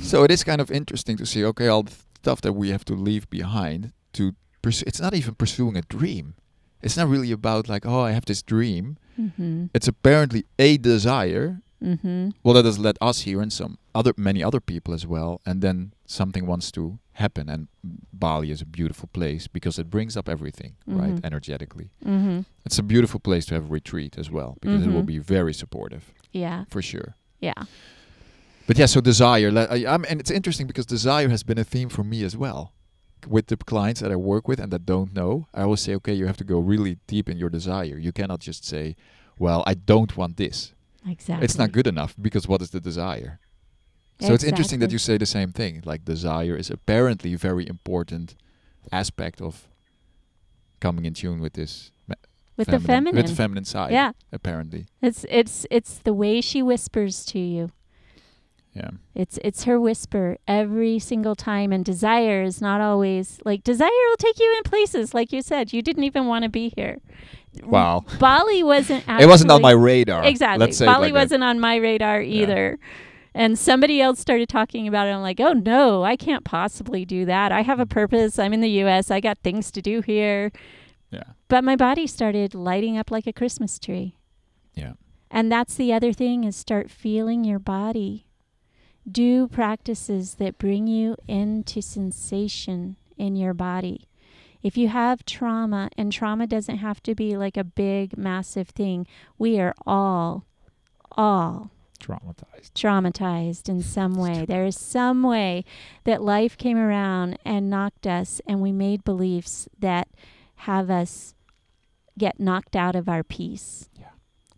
So 0.01 0.25
it 0.25 0.31
is 0.31 0.45
kind 0.45 0.61
of 0.61 0.71
interesting 0.71 1.17
to 1.19 1.27
see. 1.27 1.45
Okay, 1.45 1.69
all 1.69 1.83
the 1.83 1.95
stuff 2.23 2.41
that 2.43 2.53
we 2.55 2.71
have 2.71 2.85
to 2.87 2.95
leave 2.95 3.29
behind 3.31 3.93
to 4.15 4.33
pursue. 4.63 4.85
It's 4.87 5.01
not 5.01 5.15
even 5.15 5.35
pursuing 5.35 5.77
a 5.77 5.83
dream. 5.83 6.35
It's 6.83 6.97
not 6.97 7.09
really 7.09 7.33
about 7.33 7.69
like, 7.69 7.87
oh, 7.87 8.01
I 8.01 8.13
have 8.13 8.27
this 8.27 8.43
dream. 8.43 8.97
Mm-hmm. 9.21 9.67
It's 9.75 9.89
apparently 9.89 10.45
a 10.59 10.77
desire 10.77 11.61
Mm-hmm. 11.83 12.31
well 12.43 12.55
that 12.55 12.65
has 12.65 12.79
led 12.79 12.97
us 13.03 13.21
here 13.21 13.43
and 13.43 13.53
some 13.53 13.77
other 13.95 14.13
many 14.17 14.43
other 14.43 14.61
people 14.61 14.95
as 14.95 15.07
well 15.07 15.41
and 15.45 15.61
then 15.61 15.93
something 16.07 16.47
wants 16.47 16.71
to 16.73 16.99
happen 17.13 17.49
and 17.51 17.69
bali 18.13 18.51
is 18.51 18.63
a 18.63 18.67
beautiful 18.67 19.09
place 19.13 19.47
because 19.47 19.79
it 19.79 19.91
brings 19.91 20.17
up 20.17 20.27
everything 20.29 20.77
right 20.87 21.15
Mhm. 21.17 21.25
energetically 21.25 21.91
Mm-hmm. 22.05 22.41
it's 22.65 22.79
a 22.79 22.83
beautiful 22.83 23.21
place 23.21 23.45
to 23.47 23.55
have 23.55 23.65
a 23.67 23.73
retreat 23.81 24.17
as 24.19 24.31
well 24.31 24.57
because 24.63 24.87
it 24.87 24.91
will 24.91 25.03
Mhm. 25.03 25.07
be 25.17 25.19
very 25.19 25.53
supportive 25.53 26.05
Yeah. 26.33 26.65
for 26.71 26.81
sure 26.81 27.15
Yeah. 27.41 27.65
but 28.67 28.79
yeah 28.79 28.87
so 28.87 29.01
desire 29.01 29.51
le- 29.53 29.67
I, 29.77 29.87
I'm, 29.95 30.05
and 30.09 30.21
it's 30.21 30.31
interesting 30.31 30.67
because 30.67 30.87
desire 30.87 31.29
has 31.29 31.43
been 31.43 31.59
a 31.59 31.65
theme 31.65 31.89
for 31.91 32.05
me 32.05 32.25
as 32.25 32.37
well 32.37 32.73
with 33.29 33.47
the 33.49 33.57
clients 33.57 34.01
that 34.01 34.11
i 34.13 34.17
work 34.17 34.49
with 34.49 34.59
and 34.61 34.73
that 34.73 34.85
don't 34.87 35.13
know 35.13 35.47
i 35.55 35.63
always 35.63 35.81
say 35.81 35.95
okay 35.97 36.15
you 36.15 36.27
have 36.27 36.37
to 36.39 36.45
go 36.45 36.59
really 36.59 36.99
deep 37.07 37.29
in 37.29 37.37
your 37.39 37.51
desire 37.51 37.99
you 37.99 38.13
cannot 38.13 38.41
just 38.41 38.65
say 38.65 38.95
well 39.39 39.63
i 39.67 39.75
don't 39.75 40.17
want 40.17 40.37
this 40.37 40.73
Exactly. 41.09 41.45
it's 41.45 41.59
not 41.59 41.73
good 41.73 41.87
enough 41.87 42.15
because 42.21 42.49
what 42.49 42.61
is 42.63 42.71
the 42.71 42.81
desire? 42.81 43.39
So 44.21 44.33
it's 44.33 44.45
interesting 44.45 44.81
that 44.81 44.91
you 44.93 44.99
say 44.99 45.19
the 45.19 45.27
same 45.27 45.53
thing. 45.53 45.83
Like 45.85 46.05
desire 46.05 46.57
is 46.57 46.71
apparently 46.71 47.35
a 47.35 47.39
very 47.39 47.69
important 47.69 48.35
aspect 48.91 49.43
of 49.43 49.69
coming 50.81 51.05
in 51.05 51.13
tune 51.13 51.41
with 51.41 51.53
this 51.53 51.93
with 52.57 52.69
the 52.69 52.81
feminine. 52.81 53.17
with 53.17 53.27
the 53.29 53.35
feminine 53.35 53.65
side. 53.65 53.93
yeah. 53.93 54.13
apparently. 54.33 54.87
It's 55.03 55.27
it's 55.29 55.67
it's 55.71 55.99
the 55.99 56.15
way 56.15 56.41
she 56.41 56.63
whispers 56.63 57.25
to 57.27 57.39
you. 57.39 57.71
Yeah, 58.73 58.91
It's 59.15 59.39
it's 59.43 59.65
her 59.65 59.81
whisper 59.81 60.37
every 60.47 60.99
single 60.99 61.35
time 61.35 61.73
and 61.73 61.83
desire 61.83 62.43
is 62.43 62.61
not 62.61 62.83
always 62.83 63.41
like 63.43 63.65
desire 63.65 63.89
will 63.89 64.19
take 64.19 64.39
you 64.39 64.55
in 64.59 64.65
places 64.65 65.15
like 65.15 65.33
you 65.33 65.41
said 65.41 65.73
you 65.73 65.81
didn't 65.81 66.05
even 66.05 66.27
want 66.27 66.43
to 66.43 66.51
be 66.51 66.73
here. 66.77 66.99
Wow. 67.65 68.05
Bali 68.19 68.63
wasn't 68.63 69.05
actually 69.09 69.25
it 69.25 69.29
wasn't 69.29 69.51
on 69.51 69.63
my 69.63 69.73
radar. 69.73 70.25
Exactly. 70.25 70.67
Let's 70.67 70.79
say 70.79 70.87
Bali 70.87 71.13
like 71.13 71.23
wasn't 71.23 71.45
on 71.45 71.61
my 71.61 71.77
radar 71.77 72.21
either. 72.21 72.79
And 73.35 73.59
somebody 73.59 74.01
else 74.01 74.19
started 74.19 74.49
talking 74.49 74.89
about 74.89 75.07
it. 75.09 75.11
I'm 75.11 75.21
like, 75.21 75.41
oh 75.41 75.53
no, 75.53 76.03
I 76.05 76.17
can't 76.17 76.43
possibly 76.45 77.05
do 77.05 77.27
that. 77.27 77.53
I 77.53 77.61
have 77.63 77.79
a 77.79 77.85
purpose. 77.87 78.39
I'm 78.39 78.55
in 78.55 78.63
the 78.63 78.71
US. 78.83 79.11
I 79.11 79.21
got 79.21 79.39
things 79.39 79.71
to 79.73 79.83
do 79.83 80.01
here. 80.01 80.53
Yeah, 81.11 81.23
But 81.49 81.63
my 81.63 81.77
body 81.77 82.07
started 82.07 82.55
lighting 82.55 82.97
up 82.99 83.11
like 83.11 83.27
a 83.27 83.33
Christmas 83.33 83.79
tree. 83.79 84.17
yeah, 84.75 84.95
And 85.31 85.53
that's 85.53 85.75
the 85.77 85.93
other 85.93 86.13
thing 86.13 86.43
is 86.45 86.57
start 86.57 86.91
feeling 86.91 87.45
your 87.45 87.61
body. 87.61 88.27
Do 89.09 89.47
practices 89.47 90.35
that 90.37 90.59
bring 90.59 90.89
you 90.89 91.15
into 91.29 91.81
sensation 91.81 92.97
in 93.17 93.37
your 93.37 93.55
body. 93.55 94.06
If 94.67 94.77
you 94.77 94.89
have 94.89 95.25
trauma, 95.25 95.91
and 95.97 96.11
trauma 96.11 96.49
doesn't 96.49 96.79
have 96.79 97.01
to 97.05 97.15
be 97.15 97.37
like 97.37 97.57
a 97.57 97.63
big, 97.63 98.19
massive 98.19 98.71
thing, 98.71 99.07
we 99.39 99.61
are 99.61 99.73
all, 99.87 100.45
all 101.13 101.71
traumatized. 102.01 102.73
traumatized 102.75 103.69
in 103.69 103.81
some 103.81 104.17
way. 104.17 104.45
There 104.45 104.65
is 104.65 104.77
some 104.77 105.23
way 105.23 105.65
that 106.03 106.21
life 106.21 106.59
came 106.59 106.79
around 106.79 107.39
and 107.45 107.71
knocked 107.71 108.09
us, 108.09 108.41
and 108.45 108.61
we 108.61 108.73
made 108.73 109.05
beliefs 109.05 109.69
that 109.79 110.09
have 110.57 110.91
us 110.91 111.37
get 112.19 112.41
knocked 112.41 112.75
out 112.75 112.97
of 112.97 113.09
our 113.09 113.23
peace. 113.23 113.89
Yeah. 113.95 114.07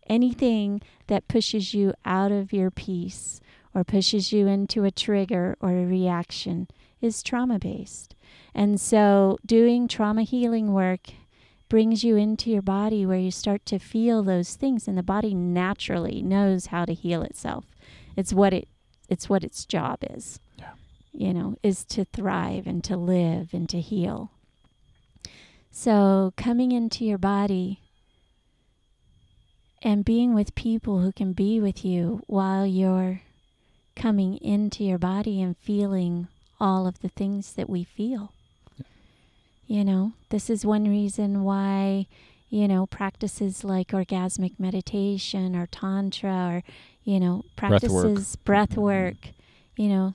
Anything 0.06 0.80
that 1.08 1.28
pushes 1.28 1.74
you 1.74 1.92
out 2.06 2.32
of 2.32 2.50
your 2.50 2.70
peace 2.70 3.42
or 3.74 3.84
pushes 3.84 4.32
you 4.32 4.46
into 4.46 4.84
a 4.84 4.90
trigger 4.90 5.58
or 5.60 5.72
a 5.72 5.84
reaction 5.84 6.66
is 7.00 7.22
trauma 7.22 7.58
based. 7.58 8.14
And 8.54 8.80
so, 8.80 9.38
doing 9.46 9.88
trauma 9.88 10.22
healing 10.22 10.72
work 10.72 11.10
brings 11.68 12.02
you 12.02 12.16
into 12.16 12.50
your 12.50 12.62
body 12.62 13.04
where 13.04 13.18
you 13.18 13.30
start 13.30 13.64
to 13.66 13.78
feel 13.78 14.22
those 14.22 14.54
things 14.56 14.88
and 14.88 14.96
the 14.96 15.02
body 15.02 15.34
naturally 15.34 16.22
knows 16.22 16.66
how 16.66 16.84
to 16.84 16.94
heal 16.94 17.22
itself 17.22 17.66
it's 18.16 18.32
what 18.32 18.54
it 18.54 18.68
it's 19.08 19.28
what 19.28 19.44
its 19.44 19.66
job 19.66 19.98
is 20.10 20.40
Yeah. 20.58 20.70
you 21.12 21.34
know 21.34 21.56
is 21.62 21.84
to 21.86 22.06
thrive 22.06 22.66
and 22.66 22.82
to 22.84 22.96
live 22.96 23.52
and 23.52 23.68
to 23.68 23.80
heal 23.80 24.30
so 25.70 26.32
coming 26.36 26.72
into 26.72 27.04
your 27.04 27.18
body 27.18 27.80
and 29.82 30.04
being 30.04 30.34
with 30.34 30.54
people 30.54 31.00
who 31.00 31.12
can 31.12 31.32
be 31.34 31.60
with 31.60 31.84
you 31.84 32.22
while 32.26 32.66
you're 32.66 33.20
coming 33.94 34.38
into 34.38 34.84
your 34.84 34.98
body 34.98 35.40
and 35.42 35.56
feeling 35.58 36.28
all 36.60 36.86
of 36.86 37.00
the 37.00 37.08
things 37.08 37.52
that 37.54 37.68
we 37.70 37.84
feel 37.84 38.32
you 39.66 39.84
know, 39.84 40.12
this 40.30 40.48
is 40.48 40.64
one 40.64 40.84
reason 40.88 41.44
why, 41.44 42.06
you 42.48 42.66
know, 42.66 42.86
practices 42.86 43.64
like 43.64 43.88
orgasmic 43.88 44.52
meditation 44.58 45.54
or 45.54 45.66
tantra 45.66 46.48
or, 46.50 46.62
you 47.04 47.20
know, 47.20 47.44
Breath 47.54 47.82
work. 47.82 48.02
practices 48.14 48.36
breath 48.36 48.76
work, 48.78 49.28
you 49.76 49.88
know, 49.88 50.14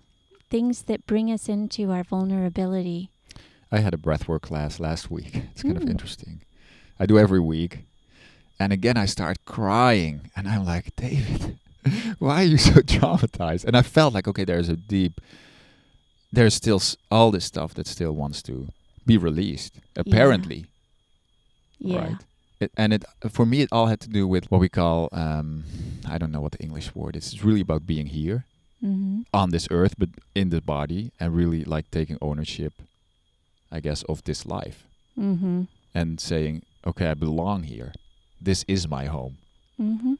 things 0.49 0.83
that 0.83 1.05
bring 1.05 1.29
us 1.31 1.47
into 1.47 1.91
our 1.91 2.03
vulnerability. 2.03 3.11
I 3.71 3.77
had 3.79 3.93
a 3.93 3.97
breathwork 3.97 4.41
class 4.41 4.79
last 4.79 5.11
week. 5.11 5.35
It's 5.51 5.61
kind 5.61 5.77
of 5.77 5.83
Mm. 5.83 5.91
interesting. 5.91 6.41
I 6.99 7.05
do 7.05 7.19
every 7.19 7.39
week. 7.39 7.85
And 8.59 8.73
again, 8.73 8.97
I 8.97 9.05
start 9.05 9.37
crying. 9.45 10.31
And 10.35 10.47
I'm 10.47 10.65
like, 10.65 10.95
David, 10.95 11.59
why 12.17 12.41
are 12.41 12.47
you 12.47 12.57
so 12.57 12.71
traumatized? 12.81 13.65
And 13.65 13.77
I 13.77 13.83
felt 13.83 14.15
like, 14.15 14.27
okay, 14.27 14.45
there's 14.45 14.69
a 14.69 14.75
deep, 14.75 15.21
there's 16.35 16.55
still 16.63 16.77
s- 16.87 16.97
all 17.15 17.29
this 17.31 17.45
stuff 17.45 17.73
that 17.75 17.87
still 17.87 18.13
wants 18.23 18.41
to 18.43 18.67
be 19.05 19.17
released, 19.17 19.73
apparently. 19.95 20.65
Yeah. 21.79 21.99
Right. 21.99 22.17
It, 22.59 22.71
and 22.77 22.93
it 22.93 23.03
for 23.29 23.45
me, 23.45 23.57
it 23.61 23.69
all 23.71 23.87
had 23.87 23.99
to 24.01 24.09
do 24.09 24.27
with 24.33 24.49
what 24.51 24.59
we 24.61 24.69
call, 24.69 25.09
um, 25.11 25.63
I 26.13 26.17
don't 26.17 26.31
know 26.31 26.41
what 26.41 26.53
the 26.53 26.63
English 26.67 26.95
word 26.95 27.15
is. 27.15 27.33
It's 27.33 27.43
really 27.43 27.61
about 27.61 27.85
being 27.85 28.07
here 28.07 28.45
Mm-hmm. 28.83 29.21
on 29.33 29.51
this 29.51 29.65
earth, 29.71 29.93
but 29.97 30.09
in 30.35 30.49
the 30.49 30.59
body, 30.59 31.11
and 31.17 31.33
really 31.33 31.63
like 31.63 31.89
taking 31.89 32.17
ownership, 32.21 32.73
I 33.71 33.79
guess, 33.79 34.03
of 34.11 34.21
this 34.25 34.45
life 34.45 34.83
Mm-hmm. 35.17 35.63
and 35.95 36.19
saying, 36.19 36.63
okay, 36.85 37.07
I 37.07 37.13
belong 37.13 37.63
here. 37.63 37.93
This 38.41 38.65
is 38.67 38.85
my 38.97 39.05
home. 39.05 39.37
Mm-hmm. 39.79 40.15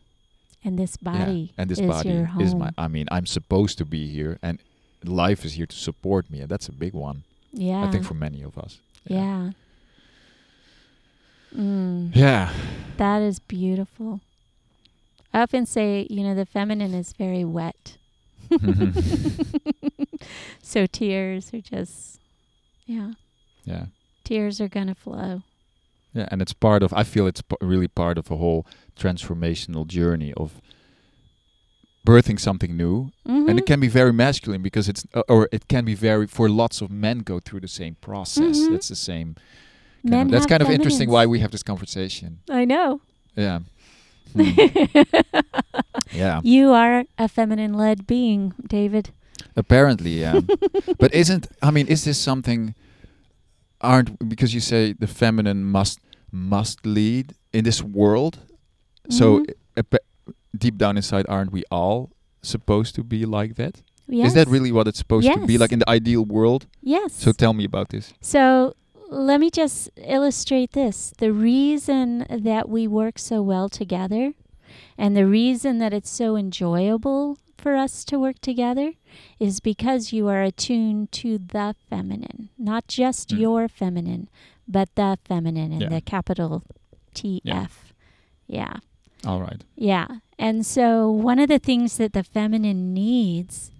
And 0.63 0.79
this 0.79 0.95
Yeah, 1.01 1.11
body 1.11 1.51
and 1.57 1.69
this 1.69 1.79
is 1.79 1.87
body 1.87 2.09
your 2.09 2.25
home. 2.25 2.41
is 2.41 2.55
my. 2.55 2.69
I 2.77 2.87
mean, 2.87 3.07
I'm 3.11 3.25
supposed 3.25 3.77
to 3.79 3.85
be 3.85 4.07
here, 4.07 4.39
and 4.41 4.59
life 5.07 5.45
is 5.45 5.53
here 5.53 5.65
to 5.65 5.75
support 5.75 6.29
me, 6.29 6.39
and 6.41 6.49
that's 6.49 6.67
a 6.67 6.71
big 6.71 6.93
one. 6.93 7.23
Yeah. 7.51 7.83
I 7.85 7.91
think 7.91 8.03
for 8.05 8.13
many 8.15 8.41
of 8.43 8.57
us. 8.57 8.79
Yeah. 9.07 9.51
Mm, 11.55 12.15
Yeah. 12.15 12.51
that 12.97 13.21
is 13.21 13.39
beautiful. 13.39 14.21
I 15.33 15.41
often 15.41 15.65
say, 15.65 16.07
you 16.09 16.23
know, 16.23 16.35
the 16.35 16.45
feminine 16.45 16.93
is 16.93 17.13
very 17.13 17.43
wet. 17.43 17.97
so 20.61 20.85
tears 20.85 21.53
are 21.53 21.61
just, 21.61 22.19
yeah, 22.85 23.11
yeah. 23.65 23.85
tears 24.23 24.61
are 24.61 24.67
going 24.67 24.87
to 24.87 24.95
flow. 24.95 25.41
Yeah, 26.13 26.27
and 26.29 26.41
it's 26.41 26.53
part 26.53 26.83
of. 26.83 26.93
I 26.93 27.03
feel 27.03 27.25
it's 27.25 27.41
p- 27.41 27.55
really 27.61 27.87
part 27.87 28.19
of 28.19 28.29
a 28.29 28.37
whole 28.37 28.67
transformational 28.95 29.87
journey 29.87 30.31
of 30.35 30.61
birthing 32.05 32.39
something 32.39 32.75
new, 32.75 33.11
and 33.25 33.49
it 33.59 33.63
Mhm. 33.63 33.67
can 33.67 33.79
be 33.79 33.87
very 33.87 34.11
masculine 34.13 34.61
because 34.61 34.89
it's, 34.89 35.05
uh, 35.13 35.23
or 35.29 35.47
it 35.51 35.67
can 35.67 35.85
be 35.85 35.95
very 35.95 36.27
for 36.27 36.49
lots 36.49 36.81
of 36.81 36.89
men 36.91 37.19
go 37.19 37.39
through 37.39 37.61
the 37.61 37.67
same 37.67 37.95
process. 38.01 38.57
Mhm. 38.59 38.71
That's 38.71 38.89
the 38.89 38.95
same. 38.95 39.35
kind 40.09 40.23
of- 40.27 40.31
that's 40.31 40.45
kind 40.45 40.61
of 40.61 40.69
interesting 40.69 41.09
why 41.09 41.25
we 41.25 41.39
have 41.39 41.51
this 41.51 41.63
conversation. 41.63 42.39
I 42.49 42.65
know. 42.65 42.99
Yeah. 43.37 43.59
Hmm. 44.33 44.49
yeah. 46.11 46.41
You 46.43 46.71
are 46.73 47.05
a 47.17 47.27
feminine 47.27 47.73
led 47.73 48.05
being, 48.07 48.53
David. 48.67 49.11
Apparently, 49.55 50.19
yeah. 50.21 50.41
but 50.99 51.13
isn't 51.13 51.47
I 51.61 51.71
mean, 51.71 51.87
is 51.87 52.03
this 52.03 52.17
something? 52.17 52.73
Aren't 53.81 54.27
because 54.29 54.53
you 54.53 54.59
say 54.61 54.93
the 54.99 55.07
feminine 55.07 55.63
must 55.63 55.99
must 56.31 56.85
lead 56.85 57.33
in 57.53 57.63
this 57.63 57.81
world? 57.83 58.39
So 59.09 59.39
Mhm. 59.39 59.49
uh, 59.77 59.83
pe- 59.83 60.05
deep 60.57 60.77
down 60.77 60.97
inside, 60.97 61.25
aren't 61.29 61.51
we 61.51 61.63
all 61.71 62.11
supposed 62.41 62.95
to 62.95 63.03
be 63.03 63.25
like 63.25 63.55
that? 63.55 63.77
Is 63.77 63.83
Yes. 64.07 64.33
that 64.33 64.47
really 64.47 64.71
what 64.71 64.87
it's 64.87 64.99
supposed 64.99 65.27
to 65.31 65.45
be 65.45 65.57
like 65.57 65.71
in 65.71 65.79
the 65.79 65.89
ideal 65.89 66.25
world? 66.25 66.67
Yes. 66.81 67.13
So 67.13 67.31
tell 67.31 67.53
me 67.53 67.63
about 67.63 67.89
this. 67.89 68.13
So 68.21 68.75
let 69.09 69.39
me 69.39 69.49
just 69.49 69.89
illustrate 69.97 70.71
this. 70.73 71.13
The 71.17 71.31
reason 71.31 72.25
that 72.29 72.67
we 72.67 72.87
work 72.87 73.17
so 73.17 73.41
well 73.41 73.69
together 73.69 74.33
and 74.97 75.15
the 75.15 75.25
reason 75.25 75.79
that 75.79 75.93
it's 75.93 76.09
so 76.09 76.35
enjoyable 76.35 77.37
for 77.57 77.75
us 77.77 78.03
to 78.05 78.19
work 78.19 78.39
together 78.41 78.93
is 79.39 79.61
because 79.61 80.11
you 80.11 80.27
are 80.27 80.41
attuned 80.43 81.11
to 81.13 81.37
the 81.37 81.75
feminine, 81.89 82.49
not 82.57 82.87
just 82.87 83.29
Mm. 83.29 83.39
your 83.39 83.67
feminine, 83.69 84.27
but 84.67 84.89
the 84.95 85.17
feminine 85.23 85.71
in 85.71 85.81
Yeah. 85.81 85.89
the 85.89 86.01
capital 86.01 86.63
TF. 87.15 87.41
Yeah. 87.43 87.65
yeah. 88.47 88.73
All 89.25 89.41
right. 89.41 89.63
Yeah. 89.75 90.07
And 90.37 90.65
so 90.65 91.09
one 91.09 91.39
of 91.39 91.47
the 91.47 91.59
things 91.59 91.97
that 91.97 92.13
the 92.13 92.23
feminine 92.23 92.93
needs 92.93 93.71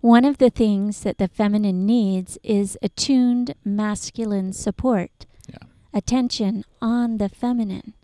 one 0.00 0.24
of 0.24 0.38
the 0.38 0.50
things 0.50 1.00
that 1.00 1.18
the 1.18 1.26
feminine 1.28 1.84
needs 1.84 2.38
is 2.44 2.78
attuned 2.82 3.54
masculine 3.64 4.52
support. 4.52 5.26
Yeah. 5.48 5.66
Attention 5.92 6.64
on 6.80 7.18
the 7.18 7.28
feminine. 7.28 7.94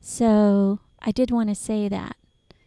So 0.00 0.80
I 1.00 1.10
did 1.10 1.30
want 1.30 1.48
to 1.48 1.54
say 1.54 1.88
that. 1.88 2.16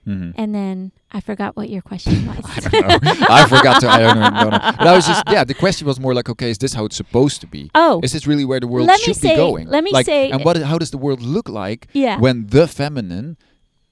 Mhm. 0.08 0.34
And 0.36 0.56
then 0.56 0.92
I 1.12 1.22
forgot 1.22 1.56
what 1.56 1.70
your 1.70 1.82
question 1.84 2.26
was. 2.28 2.40
I 2.44 2.60
don't 2.60 3.04
know. 3.04 3.28
I 3.30 3.46
forgot 3.48 3.82
to. 3.82 3.88
I 3.88 4.00
don't 4.00 4.18
know. 4.20 4.50
But 4.50 4.88
I 4.88 4.96
was 4.96 5.06
just 5.06 5.24
yeah. 5.30 5.44
The 5.44 5.54
question 5.54 5.86
was 5.86 6.00
more 6.00 6.14
like, 6.16 6.28
okay, 6.30 6.50
is 6.50 6.58
this 6.58 6.74
how 6.74 6.86
it's 6.86 6.96
supposed 6.96 7.40
to 7.42 7.48
be? 7.48 7.70
Oh, 7.76 8.00
Is 8.04 8.12
this 8.12 8.26
really 8.26 8.44
where 8.46 8.60
the 8.60 8.68
world 8.68 8.88
Let 8.88 9.00
me 9.00 9.06
should 9.06 9.16
say- 9.18 9.30
be 9.34 9.36
going? 9.36 9.68
let 9.68 9.84
me 9.84 9.92
like, 9.92 10.06
say- 10.08 10.32
and 10.32 10.44
what? 10.44 10.58
How 10.58 10.78
does 10.80 10.90
the 10.92 10.98
world 10.98 11.22
look 11.22 11.48
like 11.50 11.88
yeah. 11.94 12.20
when 12.20 12.48
the 12.48 12.68
feminine 12.68 13.38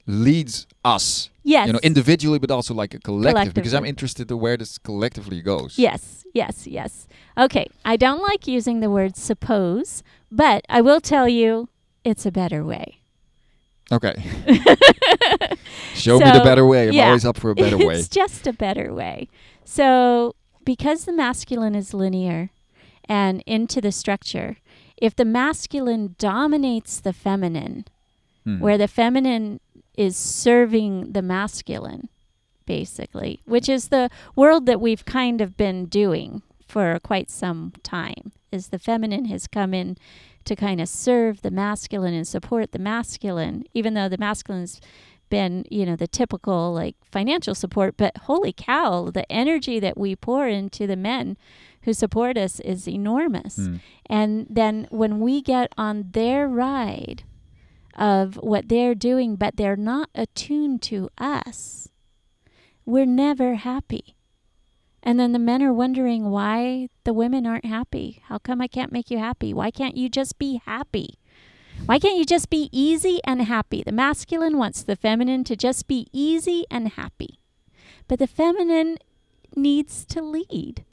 leads 0.06 0.66
us? 0.84 1.30
yes. 1.44 1.66
You 1.68 1.72
know, 1.74 1.80
individually, 1.82 2.38
but 2.38 2.50
also 2.50 2.74
like 2.74 2.92
a 2.94 2.98
collective. 2.98 3.54
Because 3.54 3.72
I'm 3.74 3.84
interested 3.86 4.28
to 4.28 4.36
where 4.36 4.56
this 4.56 4.78
collectively 4.78 5.40
goes. 5.42 5.78
Yes, 5.78 6.24
yes, 6.34 6.66
yes. 6.66 7.06
Okay, 7.38 7.66
I 7.84 7.96
don't 7.96 8.20
like 8.22 8.46
using 8.48 8.80
the 8.80 8.90
word 8.90 9.16
suppose, 9.16 10.02
but 10.30 10.64
I 10.68 10.80
will 10.80 11.00
tell 11.00 11.28
you 11.28 11.68
it's 12.04 12.26
a 12.26 12.30
better 12.32 12.64
way. 12.64 12.96
Okay. 13.92 14.14
Show 15.94 16.18
me 16.18 16.30
the 16.30 16.40
better 16.44 16.66
way. 16.66 16.88
I'm 16.88 16.94
yeah. 16.94 17.06
always 17.08 17.24
up 17.24 17.36
for 17.38 17.50
a 17.50 17.54
better 17.54 17.78
way. 17.86 17.94
it's 17.96 18.08
just 18.08 18.46
a 18.46 18.52
better 18.52 18.92
way. 18.92 19.28
So, 19.64 20.34
because 20.64 21.04
the 21.04 21.12
masculine 21.12 21.74
is 21.74 21.94
linear 21.94 22.50
and 23.08 23.42
into 23.46 23.80
the 23.80 23.92
structure, 23.92 24.56
if 24.96 25.14
the 25.16 25.24
masculine 25.24 26.14
dominates 26.18 27.00
the 27.00 27.12
feminine, 27.12 27.84
Mhm. 28.46 28.60
where 28.60 28.78
the 28.78 28.88
feminine 28.88 29.60
is 29.96 30.16
serving 30.16 31.12
the 31.12 31.22
masculine, 31.22 32.08
basically, 32.66 33.40
which 33.44 33.68
is 33.68 33.88
the 33.88 34.08
world 34.36 34.66
that 34.66 34.80
we've 34.80 35.04
kind 35.04 35.40
of 35.40 35.56
been 35.56 35.86
doing 35.86 36.42
for 36.66 36.98
quite 37.02 37.30
some 37.30 37.72
time, 37.82 38.32
is 38.52 38.68
the 38.68 38.78
feminine 38.78 39.26
has 39.26 39.46
come 39.46 39.74
in 39.74 39.96
to 40.44 40.56
kind 40.56 40.80
of 40.80 40.88
serve 40.88 41.42
the 41.42 41.50
masculine 41.50 42.14
and 42.14 42.26
support 42.26 42.72
the 42.72 42.78
masculine, 42.78 43.64
even 43.74 43.94
though 43.94 44.08
the 44.08 44.18
masculine's 44.18 44.80
been, 45.28 45.64
you 45.70 45.86
know, 45.86 45.96
the 45.96 46.08
typical 46.08 46.74
like 46.74 46.96
financial 47.10 47.54
support. 47.54 47.96
But 47.96 48.16
holy 48.18 48.52
cow, 48.52 49.10
the 49.10 49.30
energy 49.30 49.80
that 49.80 49.96
we 49.96 50.16
pour 50.16 50.48
into 50.48 50.86
the 50.86 50.96
men 50.96 51.36
who 51.82 51.92
support 51.94 52.36
us 52.36 52.60
is 52.60 52.86
enormous. 52.86 53.56
Mm. 53.56 53.80
And 54.06 54.46
then 54.50 54.86
when 54.90 55.20
we 55.20 55.40
get 55.40 55.72
on 55.78 56.10
their 56.12 56.46
ride 56.48 57.22
of 57.94 58.36
what 58.36 58.68
they're 58.68 58.94
doing, 58.94 59.36
but 59.36 59.56
they're 59.56 59.76
not 59.76 60.10
attuned 60.14 60.82
to 60.82 61.08
us, 61.16 61.88
we're 62.84 63.06
never 63.06 63.54
happy. 63.54 64.16
And 65.02 65.18
then 65.18 65.32
the 65.32 65.38
men 65.38 65.62
are 65.62 65.72
wondering 65.72 66.30
why 66.30 66.88
the 67.04 67.12
women 67.12 67.46
aren't 67.46 67.64
happy. 67.64 68.22
How 68.26 68.38
come 68.38 68.60
I 68.60 68.66
can't 68.66 68.92
make 68.92 69.10
you 69.10 69.18
happy? 69.18 69.54
Why 69.54 69.70
can't 69.70 69.96
you 69.96 70.08
just 70.08 70.38
be 70.38 70.60
happy? 70.64 71.18
Why 71.86 71.98
can't 71.98 72.18
you 72.18 72.26
just 72.26 72.50
be 72.50 72.68
easy 72.72 73.20
and 73.24 73.42
happy? 73.42 73.82
The 73.82 73.92
masculine 73.92 74.58
wants 74.58 74.82
the 74.82 74.96
feminine 74.96 75.44
to 75.44 75.56
just 75.56 75.88
be 75.88 76.08
easy 76.12 76.66
and 76.70 76.90
happy. 76.90 77.38
But 78.06 78.18
the 78.18 78.26
feminine 78.26 78.98
needs 79.56 80.04
to 80.06 80.20
lead. 80.20 80.84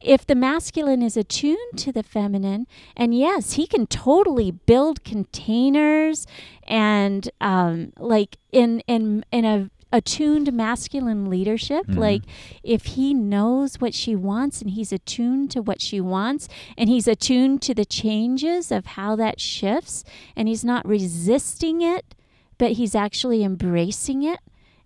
If 0.00 0.24
the 0.24 0.36
masculine 0.36 1.02
is 1.02 1.16
attuned 1.16 1.76
to 1.78 1.90
the 1.90 2.04
feminine, 2.04 2.68
and 2.96 3.18
yes, 3.18 3.54
he 3.54 3.66
can 3.66 3.88
totally 3.88 4.52
build 4.52 5.02
containers 5.02 6.24
and 6.62 7.28
um, 7.40 7.92
like 7.98 8.36
in 8.52 8.80
in 8.86 9.24
in 9.32 9.44
a 9.44 9.70
attuned 9.92 10.52
masculine 10.52 11.30
leadership 11.30 11.86
Mhm. 11.86 11.96
like 11.96 12.22
if 12.62 12.84
he 12.96 13.14
knows 13.14 13.76
what 13.76 13.94
she 13.94 14.14
wants 14.14 14.60
and 14.60 14.70
he's 14.72 14.92
attuned 14.92 15.50
to 15.52 15.62
what 15.62 15.80
she 15.80 16.00
wants 16.00 16.46
and 16.76 16.90
he's 16.90 17.08
attuned 17.08 17.62
to 17.62 17.74
the 17.74 17.86
changes 17.86 18.70
of 18.70 18.84
how 18.86 19.16
that 19.16 19.40
shifts 19.40 20.04
and 20.36 20.46
he's 20.48 20.64
not 20.64 20.86
resisting 20.86 21.80
it 21.80 22.14
but 22.58 22.72
he's 22.72 22.94
actually 22.94 23.42
embracing 23.42 24.22
it 24.22 24.40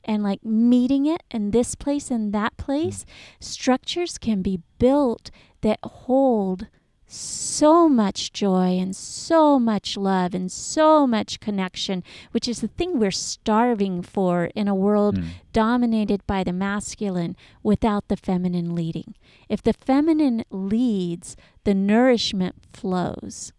and 0.05 0.23
like 0.23 0.45
meeting 0.45 1.07
it 1.07 1.23
in 1.31 1.51
this 1.51 1.75
place 1.75 2.11
and 2.11 2.33
that 2.33 2.57
place 2.57 3.05
structures 3.41 4.19
can 4.19 4.43
be 4.43 4.61
built 4.79 5.31
that 5.62 5.79
hold 5.83 6.67
so 7.12 7.88
much 7.88 8.33
joy 8.33 8.79
and 8.79 8.96
so 8.96 9.59
much 9.59 9.96
love 9.96 10.35
and 10.35 10.51
so 10.51 11.07
much 11.07 11.40
connection, 11.40 12.03
which 12.31 12.48
is 12.48 12.61
the 12.61 12.68
thing 12.68 12.98
we're 12.98 13.11
starving 13.11 14.03
for 14.03 14.46
in 14.55 14.66
a 14.68 14.75
world 14.75 15.18
Mm. 15.18 15.25
dominated 15.53 16.27
by 16.27 16.42
the 16.42 16.53
masculine 16.53 17.37
without 17.62 18.09
the 18.09 18.16
feminine 18.16 18.75
leading. 18.75 19.14
If 19.48 19.62
the 19.62 19.75
feminine 19.75 20.44
leads, 20.51 21.37
the 21.64 21.75
nourishment 21.75 22.55
flows. 22.72 23.53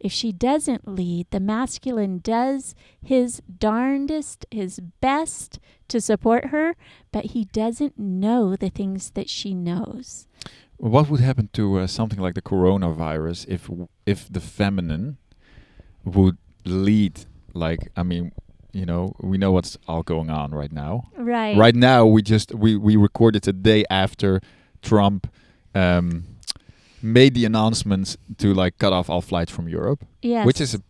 If 0.00 0.12
she 0.12 0.32
doesn't 0.32 0.86
lead, 0.86 1.28
the 1.30 1.40
masculine 1.40 2.18
does 2.18 2.74
his 3.00 3.40
darndest, 3.58 4.44
his 4.50 4.80
best 5.00 5.58
to 5.88 6.00
support 6.00 6.46
her, 6.46 6.76
but 7.12 7.26
he 7.26 7.46
doesn't 7.46 7.98
know 7.98 8.54
the 8.56 8.68
things 8.70 9.12
that 9.12 9.30
she 9.30 9.54
knows. 9.54 10.26
What 10.92 11.08
would 11.08 11.20
happen 11.20 11.48
to 11.54 11.78
uh, 11.78 11.86
something 11.86 12.20
like 12.20 12.34
the 12.34 12.42
coronavirus 12.42 13.46
if 13.48 13.62
w- 13.68 13.88
if 14.04 14.28
the 14.30 14.40
feminine 14.40 15.16
would 16.04 16.36
lead? 16.66 17.14
Like, 17.54 17.88
I 17.96 18.02
mean, 18.02 18.32
you 18.72 18.84
know, 18.84 19.14
we 19.30 19.38
know 19.38 19.50
what's 19.52 19.78
all 19.88 20.02
going 20.02 20.28
on 20.28 20.50
right 20.60 20.72
now. 20.72 21.08
Right. 21.16 21.56
Right 21.56 21.74
now, 21.74 22.04
we 22.04 22.20
just 22.20 22.54
we 22.54 22.76
we 22.76 22.96
recorded 22.96 23.42
the 23.44 23.52
day 23.54 23.84
after 23.88 24.40
Trump 24.82 25.26
um, 25.74 26.24
made 27.00 27.32
the 27.34 27.44
announcements 27.46 28.18
to 28.38 28.52
like 28.52 28.76
cut 28.78 28.92
off 28.92 29.08
all 29.08 29.22
flights 29.22 29.52
from 29.52 29.68
Europe, 29.68 30.04
Yes. 30.20 30.44
which 30.46 30.60
is 30.60 30.74
a 30.74 30.80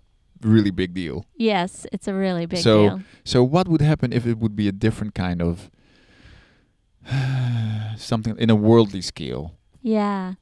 really 0.42 0.72
big 0.72 0.92
deal. 0.94 1.24
yes, 1.36 1.86
it's 1.92 2.08
a 2.08 2.14
really 2.14 2.46
big 2.46 2.58
So- 2.58 2.82
deal. 2.88 3.00
So, 3.24 3.44
what 3.44 3.68
would 3.68 3.80
happen 3.80 4.12
if 4.12 4.26
it 4.26 4.38
would 4.38 4.56
be 4.56 4.66
a 4.68 4.72
different 4.72 5.14
kind 5.14 5.40
of 5.40 5.70
something 7.96 8.36
in 8.38 8.50
a 8.50 8.54
worldly 8.56 9.00
scale? 9.02 9.54
Yeah. 9.84 10.34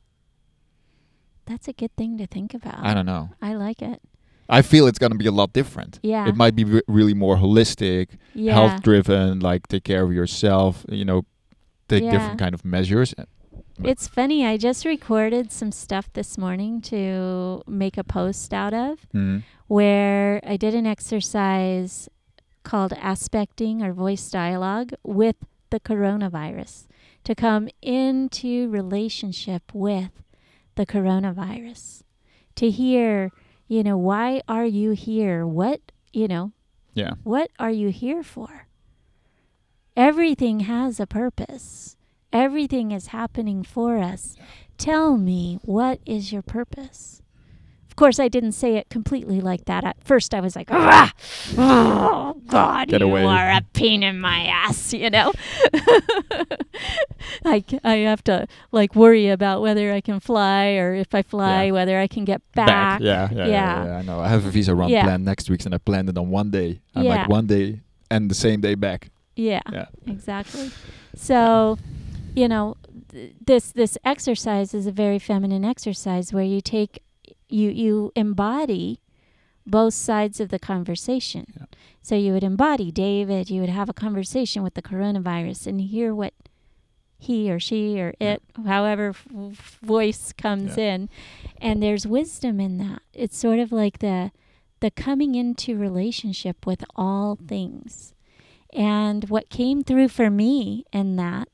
That's 1.47 1.67
a 1.67 1.73
good 1.73 1.95
thing 1.97 2.17
to 2.19 2.27
think 2.27 2.55
about. 2.55 2.79
I 2.79 2.95
don't 2.95 3.07
know. 3.07 3.31
I 3.43 3.55
like 3.55 3.83
it. 3.83 4.01
I 4.49 4.63
feel 4.63 4.87
it's 4.87 4.99
gonna 4.99 5.17
be 5.17 5.27
a 5.27 5.33
lot 5.33 5.53
different. 5.53 5.99
Yeah. 6.03 6.29
It 6.29 6.37
might 6.37 6.55
be 6.55 6.65
re- 6.65 6.83
really 6.87 7.15
more 7.15 7.37
holistic, 7.37 8.11
yeah. 8.35 8.53
health 8.55 8.83
driven, 8.83 9.41
like 9.41 9.67
take 9.67 9.83
care 9.85 10.05
of 10.05 10.13
yourself, 10.13 10.87
you 10.89 11.05
know, 11.05 11.23
take 11.89 12.05
Yeah. 12.05 12.13
different 12.13 12.39
kind 12.39 12.55
of 12.55 12.65
measures. 12.65 13.15
It's 13.83 14.07
funny. 14.07 14.47
I 14.47 14.59
just 14.59 14.85
recorded 14.85 15.51
some 15.51 15.73
stuff 15.73 16.13
this 16.13 16.39
morning 16.39 16.81
to 16.83 17.63
make 17.67 17.99
a 17.99 18.05
post 18.05 18.55
out 18.55 18.75
of 18.75 19.11
mhm. 19.13 19.43
where 19.67 20.41
I 20.47 20.57
did 20.57 20.75
an 20.75 20.87
exercise 20.87 22.09
called 22.63 22.93
aspecting 23.03 23.83
or 23.83 23.93
voice 23.93 24.31
dialogue 24.31 24.93
with 25.03 25.37
the 25.71 25.81
coronavirus 25.81 26.87
to 27.25 27.35
come 27.35 27.69
into 27.81 28.69
relationship 28.69 29.63
with 29.75 30.11
the 30.75 30.87
coronavirus. 30.87 32.03
To 32.57 32.71
hear, 32.71 33.31
you 33.69 33.83
know, 33.83 33.97
why 33.97 34.43
are 34.49 34.67
you 34.67 34.91
here? 34.93 35.47
What, 35.47 35.81
you 36.13 36.29
know, 36.29 36.53
Yeah. 36.95 37.13
what 37.23 37.51
are 37.59 37.71
you 37.71 37.89
here 37.89 38.23
for? 38.23 38.67
Everything 39.97 40.61
has 40.61 40.99
a 41.01 41.07
purpose. 41.07 41.97
Everything 42.33 42.93
is 42.93 43.09
happening 43.09 43.63
for 43.63 43.99
us. 43.99 44.37
Tell 44.79 45.17
me, 45.17 45.59
what 45.63 46.01
is 46.07 46.33
your 46.33 46.43
purpose? 46.43 47.22
Of 48.03 48.07
course, 48.07 48.19
I 48.19 48.27
didn't 48.27 48.51
say 48.51 48.75
it 48.79 48.88
completely 48.91 49.41
like 49.41 49.67
that. 49.67 49.85
At 49.85 50.03
first, 50.03 50.35
I 50.35 50.41
was 50.41 50.57
like, 50.57 50.67
ah, 50.73 51.12
oh, 51.57 52.35
God, 52.49 52.88
Get 52.88 53.01
you 53.01 53.07
away." 53.07 53.23
are 53.25 53.49
a 53.51 53.61
pain 53.75 54.03
in 54.03 54.19
my 54.19 54.43
ass, 54.47 54.93
you 54.93 55.09
know? 55.09 55.31
I, 57.45 57.62
c- 57.69 57.79
I 57.85 57.95
have 57.99 58.25
to, 58.25 58.49
like, 58.73 58.97
worry 58.97 59.29
about 59.29 59.62
whether 59.62 59.93
I 59.93 60.01
can 60.01 60.19
fly 60.19 60.71
or 60.71 60.95
if 60.95 61.15
I 61.15 61.23
fly, 61.23 61.67
Yeah. 61.67 61.71
whether 61.73 61.97
I 62.01 62.09
can 62.09 62.25
get 62.25 62.43
back. 62.57 63.01
Yeah, 63.01 63.29
yeah, 63.31 63.37
yeah, 63.38 63.47
Yeah. 63.47 63.85
yeah, 63.85 63.97
I 63.99 64.03
know. 64.03 64.19
I 64.19 64.27
have 64.27 64.45
a 64.47 64.51
visa 64.51 64.75
run 64.75 64.91
planned 64.91 65.25
next 65.25 65.49
week, 65.49 65.65
and 65.65 65.73
I 65.73 65.79
planned 65.79 66.09
it 66.09 66.19
on 66.19 66.29
one 66.29 66.51
day. 66.51 66.81
I'm 66.97 67.05
Yeah. 67.05 67.11
like 67.21 67.29
one 67.29 67.47
day 67.47 67.83
and 68.11 68.29
the 68.29 68.35
same 68.35 68.61
day 68.61 68.75
back. 68.75 69.11
Yeah. 69.37 69.61
Yeah. 69.73 69.87
exactly. 70.09 70.73
So, 71.15 71.79
you 72.35 72.49
know, 72.49 72.77
th- 73.12 73.33
this 73.47 73.71
this 73.71 73.97
exercise 74.05 74.75
is 74.75 74.88
a 74.88 74.93
very 74.93 75.21
feminine 75.21 75.65
exercise 75.65 76.33
where 76.33 76.43
you 76.45 76.61
take 76.61 76.99
you 77.53 77.71
you 77.71 78.12
embody 78.17 79.01
both 79.67 79.95
sides 79.95 80.41
of 80.41 80.49
the 80.49 80.59
conversation. 80.59 81.47
Yeah. 81.57 81.67
So 82.03 82.17
you 82.17 82.33
would 82.33 82.43
embody 82.45 82.91
David, 82.91 83.49
you 83.51 83.61
would 83.61 83.71
have 83.71 83.88
a 83.88 83.93
conversation 83.95 84.62
with 84.65 84.75
the 84.75 84.83
coronavirus 84.83 85.67
and 85.69 85.81
hear 85.81 86.12
what 86.15 86.35
he 87.19 87.49
or 87.53 87.61
she 87.61 88.01
or 88.01 88.12
Yeah. 88.21 88.33
it, 88.35 88.43
however 88.67 89.11
f- 89.11 89.27
f- 89.53 89.79
voice 89.83 90.33
comes 90.33 90.77
Yeah. 90.77 90.95
in, 90.95 91.09
and 91.61 91.81
there's 91.81 92.07
wisdom 92.07 92.59
in 92.59 92.79
that. 92.79 93.03
It's 93.12 93.37
sort 93.38 93.59
of 93.61 93.71
like 93.71 93.99
the 94.01 94.33
the 94.81 94.91
coming 94.91 95.37
into 95.37 95.79
relationship 95.79 96.67
with 96.67 96.85
all 96.97 97.37
things. 97.47 98.15
And 98.73 99.29
what 99.31 99.49
came 99.49 99.85
through 99.85 100.09
for 100.09 100.29
me 100.29 100.85
in 100.93 101.15
that 101.17 101.47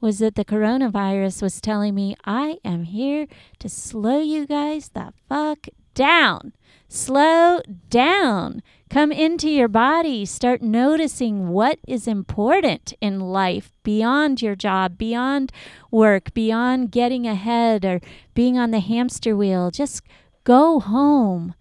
was 0.00 0.18
that 0.18 0.34
the 0.34 0.44
coronavirus 0.44 1.42
was 1.42 1.60
telling 1.60 1.94
me, 1.94 2.16
I 2.24 2.58
am 2.64 2.84
here 2.84 3.26
to 3.58 3.68
slow 3.68 4.20
you 4.20 4.46
guys 4.46 4.90
the 4.90 5.12
fuck 5.28 5.68
down. 5.94 6.52
Slow 6.88 7.60
down. 7.90 8.62
Come 8.88 9.10
into 9.10 9.50
your 9.50 9.66
body. 9.66 10.24
Start 10.24 10.62
noticing 10.62 11.48
what 11.48 11.80
is 11.88 12.06
important 12.06 12.92
in 13.00 13.18
life 13.18 13.72
beyond 13.82 14.40
your 14.40 14.54
job, 14.54 14.96
beyond 14.96 15.50
work, 15.90 16.32
beyond 16.32 16.92
getting 16.92 17.26
ahead 17.26 17.84
or 17.84 18.00
being 18.34 18.56
on 18.56 18.70
the 18.70 18.80
hamster 18.80 19.36
wheel. 19.36 19.72
Just 19.72 20.02
go 20.44 20.78
home. 20.78 21.54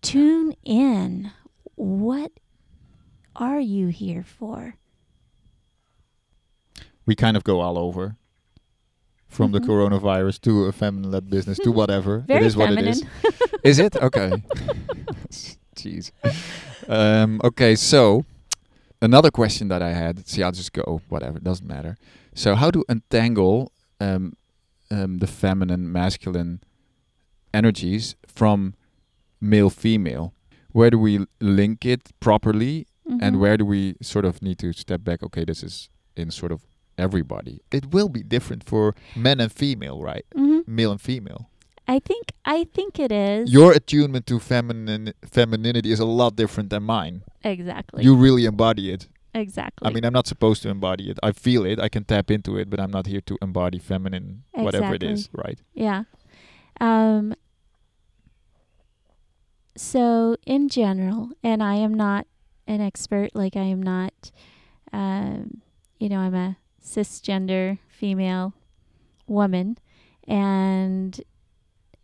Tune 0.00 0.54
in. 0.64 1.32
What 1.74 2.32
are 3.34 3.60
you 3.60 3.88
here 3.88 4.22
for? 4.22 4.76
We 7.06 7.14
kind 7.14 7.36
of 7.36 7.44
go 7.44 7.60
all 7.60 7.78
over. 7.78 8.16
From 9.28 9.50
Mhm. 9.50 9.54
the 9.54 9.60
coronavirus 9.60 10.40
to 10.42 10.64
a 10.66 10.72
feminine-led 10.72 11.28
business 11.28 11.58
to 11.58 11.72
whatever. 11.80 12.20
Very 12.28 12.44
it 12.44 12.46
is 12.46 12.56
what 12.56 12.70
it 12.72 12.86
is. 12.86 13.02
Is 13.64 13.78
it? 13.80 13.96
Okay. 13.96 14.30
Jeez. 15.74 16.10
Um, 16.88 17.40
okay, 17.44 17.74
so 17.74 18.24
another 19.02 19.30
question 19.30 19.68
that 19.68 19.82
I 19.82 19.92
had. 19.92 20.26
See, 20.28 20.42
I'll 20.42 20.52
just 20.52 20.72
go. 20.72 21.00
Whatever, 21.08 21.38
doesn't 21.40 21.66
matter. 21.66 21.96
So, 22.34 22.54
how 22.54 22.70
to 22.70 22.84
untangle 22.88 23.72
um, 24.00 24.34
um, 24.90 25.18
the 25.18 25.26
feminine, 25.26 25.90
masculine 25.90 26.60
energies 27.52 28.14
from 28.26 28.74
male, 29.40 29.70
female? 29.70 30.32
Where 30.72 30.90
do 30.90 30.98
we 30.98 31.26
link 31.40 31.84
it 31.84 32.12
properly, 32.20 32.86
and 33.06 33.36
Mhm. 33.36 33.40
where 33.40 33.56
do 33.56 33.64
we 33.64 33.96
sort 34.00 34.24
of 34.24 34.40
need 34.42 34.58
to 34.60 34.72
step 34.72 35.02
back? 35.02 35.22
Okay, 35.22 35.44
this 35.44 35.62
is 35.64 35.88
in 36.16 36.30
sort 36.30 36.52
of 36.52 36.60
everybody. 36.98 37.60
It 37.70 37.92
will 37.92 38.08
be 38.08 38.22
different 38.22 38.64
for 38.64 38.94
men 39.14 39.40
and 39.40 39.50
female, 39.52 40.00
right? 40.02 40.24
Mhm. 40.34 40.66
Male 40.66 40.92
and 40.92 41.00
female. 41.00 41.50
I 41.88 42.00
think 42.00 42.32
I 42.44 42.64
think 42.64 42.98
it 42.98 43.12
is 43.12 43.52
Your 43.52 43.72
attunement 43.72 44.26
to 44.26 44.38
feminine 44.40 45.12
femininity 45.24 45.90
is 45.92 46.00
a 46.00 46.04
lot 46.04 46.34
different 46.36 46.70
than 46.70 46.82
mine. 46.82 47.22
exactly 47.44 48.02
You 48.04 48.16
really 48.16 48.44
embody 48.44 48.90
it. 48.90 49.08
exactly. 49.34 49.86
I 49.88 49.92
mean, 49.92 50.04
I'm 50.04 50.12
not 50.12 50.26
supposed 50.26 50.62
to 50.62 50.68
embody 50.68 51.10
it. 51.10 51.18
I 51.22 51.30
feel 51.32 51.64
it. 51.66 51.78
I 51.78 51.88
can 51.88 52.04
tap 52.04 52.30
into 52.30 52.56
it, 52.56 52.68
but 52.70 52.80
I'm 52.80 52.90
not 52.90 53.06
here 53.06 53.20
to 53.20 53.38
embody 53.42 53.78
feminine, 53.78 54.42
whatever 54.52 54.94
it 54.94 55.02
is, 55.02 55.28
right? 55.32 55.60
Yeah. 55.74 56.04
Um, 56.80 57.34
so, 59.76 60.36
in 60.46 60.68
general, 60.68 61.30
and 61.42 61.62
I 61.62 61.74
am 61.76 61.92
not 61.94 62.26
an 62.66 62.80
expert, 62.80 63.30
like, 63.34 63.56
I 63.56 63.62
am 63.64 63.82
not, 63.82 64.30
um, 64.92 65.60
you 66.00 66.08
know, 66.08 66.18
I'm 66.18 66.34
a 66.34 66.56
cisgender 66.86 67.78
female 67.88 68.54
woman, 69.26 69.76
and 70.26 71.20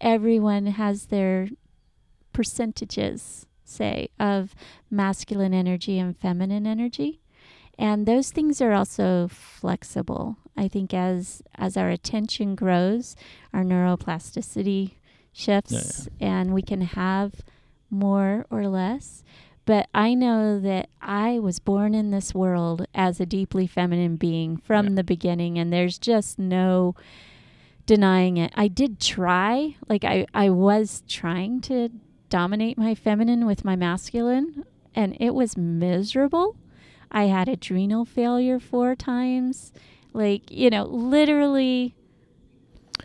everyone 0.01 0.67
has 0.67 1.07
their 1.07 1.49
percentages, 2.33 3.47
say, 3.65 4.09
of 4.19 4.55
masculine 4.91 5.55
energy 5.55 5.99
and 5.99 6.17
feminine 6.17 6.67
energy. 6.67 7.21
And 7.79 8.07
those 8.07 8.31
things 8.31 8.61
are 8.61 8.73
also 8.73 9.29
flexible. 9.29 10.37
I 10.57 10.69
think 10.69 10.93
as 10.93 11.43
as 11.55 11.77
our 11.77 11.89
attention 11.89 12.55
grows, 12.55 13.17
our 13.55 13.63
neuroplasticity 13.63 14.97
shifts 15.33 16.09
and 16.21 16.53
we 16.53 16.63
can 16.63 16.83
have 16.83 17.41
more 17.89 18.47
or 18.51 18.69
less. 18.69 19.25
But 19.65 19.89
I 19.95 20.15
know 20.15 20.59
that 20.59 20.89
I 21.01 21.39
was 21.39 21.61
born 21.61 21.95
in 21.95 22.11
this 22.11 22.35
world 22.35 22.85
as 22.95 23.21
a 23.21 23.27
deeply 23.27 23.67
feminine 23.67 24.17
being 24.17 24.57
from 24.57 24.89
Yeah. 24.89 24.95
the 24.97 25.05
beginning, 25.05 25.59
and 25.59 25.73
there's 25.73 25.99
just 25.99 26.39
no 26.39 26.97
denying 27.87 28.39
it. 28.39 28.53
I 28.57 28.69
did 28.69 28.99
try, 29.01 29.77
like, 29.89 30.05
I, 30.05 30.27
I 30.35 30.51
was 30.51 31.03
trying 31.09 31.61
to 31.63 31.91
dominate 32.29 32.77
my 32.77 32.95
feminine 32.95 33.47
with 33.47 33.65
my 33.65 33.77
masculine, 33.77 34.65
and 34.95 35.17
it 35.21 35.35
was 35.35 35.57
miserable. 35.57 36.57
I 37.11 37.25
had 37.25 37.49
adrenal 37.49 38.05
failure 38.05 38.59
four 38.59 38.97
times. 38.97 39.73
Like, 40.13 40.51
you 40.51 40.71
know, 40.71 40.85
literally, 40.85 41.95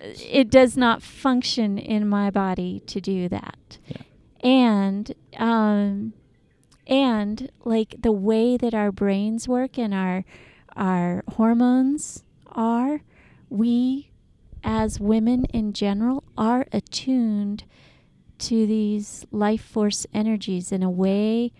it 0.01 0.49
does 0.49 0.75
not 0.75 1.01
function 1.03 1.77
in 1.77 2.07
my 2.07 2.31
body 2.31 2.81
to 2.87 2.99
do 2.99 3.29
that. 3.29 3.77
Yeah. 3.85 4.01
And, 4.49 5.13
um, 5.37 6.13
and 6.87 7.51
like 7.63 7.95
the 7.99 8.11
way 8.11 8.57
that 8.57 8.73
our 8.73 8.91
brains 8.91 9.47
work 9.47 9.77
and 9.77 9.93
our 9.93 10.23
our 10.75 11.23
hormones 11.35 12.23
are, 12.51 13.01
we 13.49 14.09
as 14.63 14.99
women 14.99 15.45
in 15.45 15.73
general 15.73 16.23
are 16.37 16.65
attuned 16.71 17.63
to 18.37 18.67
these 18.67 19.25
life 19.31 19.63
force 19.63 20.05
energies 20.13 20.71
in 20.71 20.83
a 20.83 20.89
way 20.89 21.51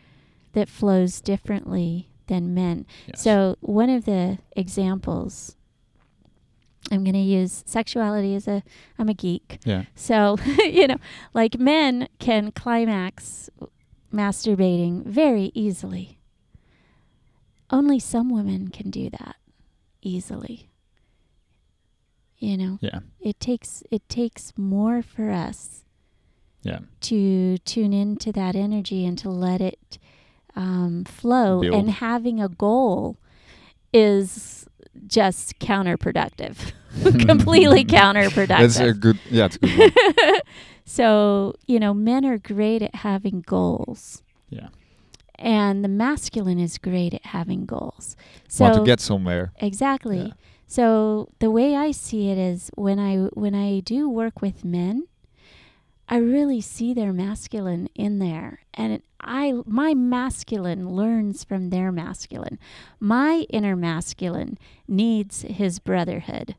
that 0.54 0.70
flows 0.70 1.20
differently 1.22 2.10
than 2.28 2.54
men. 2.54 2.86
Yes. 3.08 3.24
So, 3.24 3.58
one 3.62 3.90
of 3.90 4.06
the 4.06 4.38
examples 4.56 5.56
I'm 6.92 7.04
going 7.04 7.14
to 7.14 7.20
use 7.20 7.64
sexuality 7.66 8.36
as 8.36 8.48
a 8.48 8.64
I'm 8.98 9.10
a 9.10 9.14
geek. 9.14 9.60
yeah, 9.66 9.84
So, 9.96 10.38
you 10.60 10.88
know, 10.88 10.98
like 11.34 11.60
men 11.60 12.08
can 12.20 12.52
climax 12.52 13.50
masturbating 14.18 15.06
very 15.06 15.52
easily. 15.54 16.18
Only 17.70 18.00
some 18.00 18.30
women 18.30 18.70
can 18.70 18.90
do 18.90 19.10
that 19.10 19.36
easily. 20.02 20.70
You 22.40 22.58
know, 22.58 22.78
yeah, 22.82 23.00
it 23.20 23.40
takes 23.40 23.84
it 23.90 24.08
takes 24.10 24.54
more 24.56 25.02
for 25.02 25.32
us 25.32 25.84
yeah. 26.62 26.80
to 27.02 27.58
tune 27.60 27.94
into 27.94 28.32
that 28.34 28.56
energy 28.56 29.06
and 29.06 29.18
to 29.18 29.30
let 29.30 29.60
it 29.60 29.98
um, 30.56 31.04
flow. 31.06 31.62
Build. 31.62 31.74
And 31.74 31.90
having 31.90 32.42
a 32.42 32.48
goal 32.48 33.18
is 33.92 34.68
just 35.08 35.60
counterproductive, 35.60 36.74
completely 37.28 37.86
counterproductive. 37.86 38.48
That's 38.48 38.80
a 38.80 38.94
good. 38.94 39.20
Yeah, 39.30 39.46
it's 39.46 39.56
a 39.56 39.60
good. 39.60 40.42
So, 40.90 41.54
you 41.68 41.80
know, 41.80 41.94
men 41.94 42.26
are 42.26 42.38
great 42.38 42.82
at 42.82 42.96
having 42.96 43.42
goals. 43.42 44.24
Yeah. 44.50 44.70
And 45.36 45.84
the 45.84 45.90
masculine 45.90 46.60
is 46.60 46.78
great 46.78 47.14
at 47.14 47.26
having 47.26 47.66
goals. 47.66 48.16
So 48.48 48.64
Want 48.64 48.76
to 48.78 48.84
get 48.86 49.02
somewhere? 49.02 49.52
exactly. 49.58 50.28
Yeah. 50.28 50.34
So 50.66 51.28
the 51.40 51.52
way 51.52 51.76
I 51.76 51.92
see 51.92 52.30
it 52.30 52.38
is 52.38 52.72
when 52.76 53.00
I 53.00 53.18
when 53.34 53.54
I 53.54 53.82
do 53.82 54.10
work 54.10 54.42
with 54.42 54.64
men, 54.64 55.08
I 56.08 56.18
really 56.18 56.62
see 56.62 56.94
their 56.94 57.12
masculine 57.12 57.90
in 57.94 58.20
there, 58.20 58.62
and 58.74 59.02
I 59.20 59.56
my 59.66 59.94
masculine 59.94 60.90
learns 60.90 61.44
from 61.44 61.70
their 61.70 61.92
masculine. 61.92 62.60
My 63.00 63.46
inner 63.50 63.76
masculine 63.76 64.58
needs 64.88 65.42
his 65.42 65.80
brotherhood. 65.80 66.56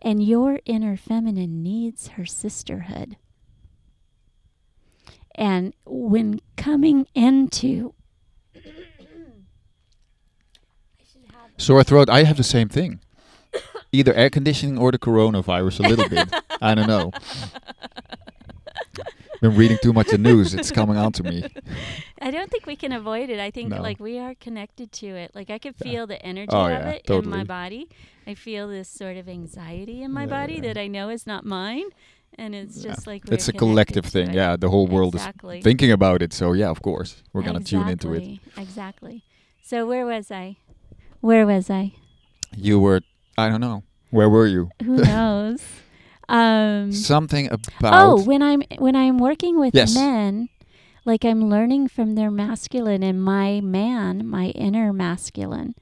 And 0.00 0.22
your 0.22 0.60
inner 0.64 0.96
feminine 0.96 1.62
needs 1.62 2.08
her 2.08 2.24
sisterhood. 2.24 3.16
And 5.34 5.74
when 5.84 6.40
coming 6.56 7.06
into 7.14 7.94
Sore 11.58 11.82
throat. 11.82 12.08
I 12.08 12.22
have 12.22 12.36
the 12.36 12.44
same 12.44 12.68
thing. 12.68 13.00
Either 13.90 14.14
air 14.14 14.30
conditioning 14.30 14.78
or 14.78 14.92
the 14.92 14.98
coronavirus 14.98 15.84
a 15.84 15.88
little 15.88 16.08
bit. 16.08 16.32
I 16.62 16.74
don't 16.74 16.86
know. 16.86 17.10
Been 19.40 19.54
reading 19.56 19.78
too 19.82 19.92
much 19.92 20.06
of 20.06 20.12
the 20.12 20.18
news. 20.18 20.52
It's 20.54 20.70
coming 20.72 20.96
on 20.96 21.12
to 21.12 21.22
me. 21.22 21.44
I 22.22 22.30
don't 22.30 22.50
think 22.50 22.66
we 22.66 22.76
can 22.76 22.92
avoid 22.92 23.30
it. 23.30 23.38
I 23.38 23.50
think 23.50 23.68
No. 23.70 23.80
like 23.80 24.00
we 24.00 24.18
are 24.18 24.34
connected 24.34 24.90
to 24.92 25.06
it. 25.06 25.32
Like 25.34 25.50
I 25.50 25.58
could 25.58 25.74
Yeah. 25.78 25.90
feel 25.90 26.06
the 26.06 26.20
energy 26.24 26.50
Oh, 26.52 26.64
of 26.66 26.70
yeah, 26.70 26.90
it 26.90 27.08
in 27.10 27.28
my 27.28 27.44
body. 27.44 27.88
I 28.26 28.34
feel 28.34 28.68
this 28.68 28.88
sort 28.88 29.16
of 29.16 29.28
anxiety 29.28 30.02
in 30.02 30.12
my 30.12 30.22
Yeah, 30.24 30.26
body 30.38 30.54
yeah. 30.54 30.60
that 30.62 30.78
I 30.78 30.86
know 30.88 31.08
is 31.08 31.26
not 31.26 31.44
mine, 31.44 31.86
and 32.36 32.54
it's 32.54 32.76
Yeah. 32.78 32.90
just 32.90 33.06
like 33.06 33.22
It's 33.30 33.48
a 33.48 33.52
collective 33.52 34.04
thing. 34.06 34.30
it. 34.30 34.34
Yeah, 34.34 34.56
the 34.56 34.68
whole 34.70 34.86
world 34.86 35.14
exactly. 35.14 35.58
is 35.58 35.64
thinking 35.64 35.92
about 35.92 36.20
it. 36.22 36.32
So 36.32 36.52
yeah, 36.52 36.68
of 36.68 36.82
course, 36.82 37.22
we're 37.32 37.42
gonna 37.42 37.60
tune 37.60 37.88
into 37.88 38.12
it. 38.14 38.22
Exactly, 38.24 38.62
Exactly. 38.62 39.22
So 39.62 39.86
where 39.86 40.04
was 40.06 40.30
I? 40.30 40.56
Where 41.20 41.46
was 41.46 41.70
I? 41.70 41.92
You 42.56 42.80
were, 42.80 43.02
I 43.36 43.48
don't 43.48 43.60
know, 43.60 43.82
where 44.10 44.28
were 44.28 44.46
you? 44.46 44.70
Who 44.82 44.96
knows? 44.96 45.62
um, 46.28 46.92
Something 46.92 47.48
about. 47.50 47.66
Oh, 47.82 48.22
when 48.22 48.42
I'm 48.42 48.62
when 48.78 48.94
I'm 48.96 49.18
working 49.18 49.58
with 49.58 49.74
Yes. 49.74 49.94
men, 49.94 50.48
like 51.04 51.24
I'm 51.24 51.48
learning 51.48 51.88
from 51.88 52.14
their 52.14 52.30
masculine 52.30 53.02
and 53.02 53.22
my 53.22 53.60
man, 53.60 54.26
my 54.26 54.46
inner 54.48 54.92
masculine 54.92 55.74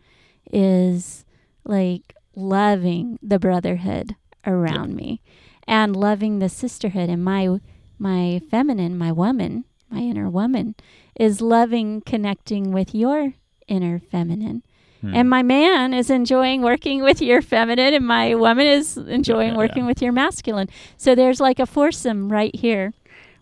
is 0.52 1.24
like 1.64 2.14
loving 2.34 3.18
the 3.22 3.38
brotherhood 3.38 4.14
around 4.46 4.94
me 4.94 5.20
and 5.66 5.96
loving 5.96 6.38
the 6.38 6.48
sisterhood 6.48 7.08
and 7.08 7.24
my 7.24 7.58
my 7.98 8.40
feminine, 8.50 8.96
my 8.96 9.10
woman, 9.10 9.64
my 9.90 10.00
inner 10.00 10.28
woman 10.28 10.74
is 11.18 11.40
loving 11.40 12.02
connecting 12.02 12.70
with 12.72 12.94
your 12.94 13.32
inner 13.66 13.98
feminine. 13.98 14.62
Hmm. 15.06 15.14
And 15.14 15.30
my 15.30 15.42
man 15.42 15.94
is 15.94 16.10
enjoying 16.10 16.62
working 16.62 17.02
with 17.02 17.22
your 17.22 17.40
feminine, 17.40 17.94
and 17.94 18.06
my 18.06 18.34
woman 18.34 18.66
is 18.66 18.96
enjoying 18.96 19.50
yeah, 19.52 19.56
working 19.56 19.84
yeah. 19.84 19.88
with 19.88 20.02
your 20.02 20.12
masculine. 20.12 20.68
So 20.96 21.14
there's 21.14 21.40
like 21.40 21.60
a 21.60 21.66
foursome 21.66 22.30
right 22.30 22.54
here 22.54 22.92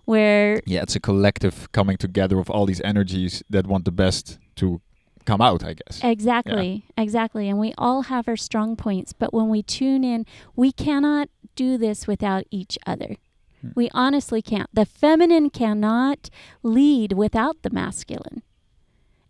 where, 0.05 0.61
yeah, 0.67 0.83
it's 0.83 0.95
a 0.95 1.01
collective 1.01 1.73
coming 1.73 1.97
together 1.97 2.39
of 2.39 2.51
all 2.51 2.67
these 2.67 2.83
energies 2.83 3.43
that 3.49 3.67
want 3.67 3.87
the 3.87 3.93
best 3.93 4.39
to 4.57 4.83
come 5.25 5.41
out. 5.41 5.65
I 5.65 5.75
guess. 5.75 6.01
exactly, 6.03 6.85
exactly. 6.99 7.49
And 7.49 7.59
we 7.59 7.73
all 7.79 8.03
have 8.03 8.29
our 8.29 8.37
strong 8.37 8.77
points, 8.77 9.15
but 9.15 9.33
when 9.33 9.49
we 9.49 9.63
tune 9.63 10.05
in, 10.05 10.27
we 10.55 10.71
cannot 10.71 11.31
do 11.57 11.79
this 11.79 12.07
without 12.07 12.45
each 12.51 12.77
other. 12.87 13.17
Hmm. 13.63 13.69
We 13.75 13.89
honestly 13.95 14.43
can't. 14.43 14.69
The 14.75 14.85
feminine 14.85 15.49
cannot 15.49 16.29
lead 16.63 17.13
without 17.13 17.63
the 17.63 17.71
masculine. 17.71 18.43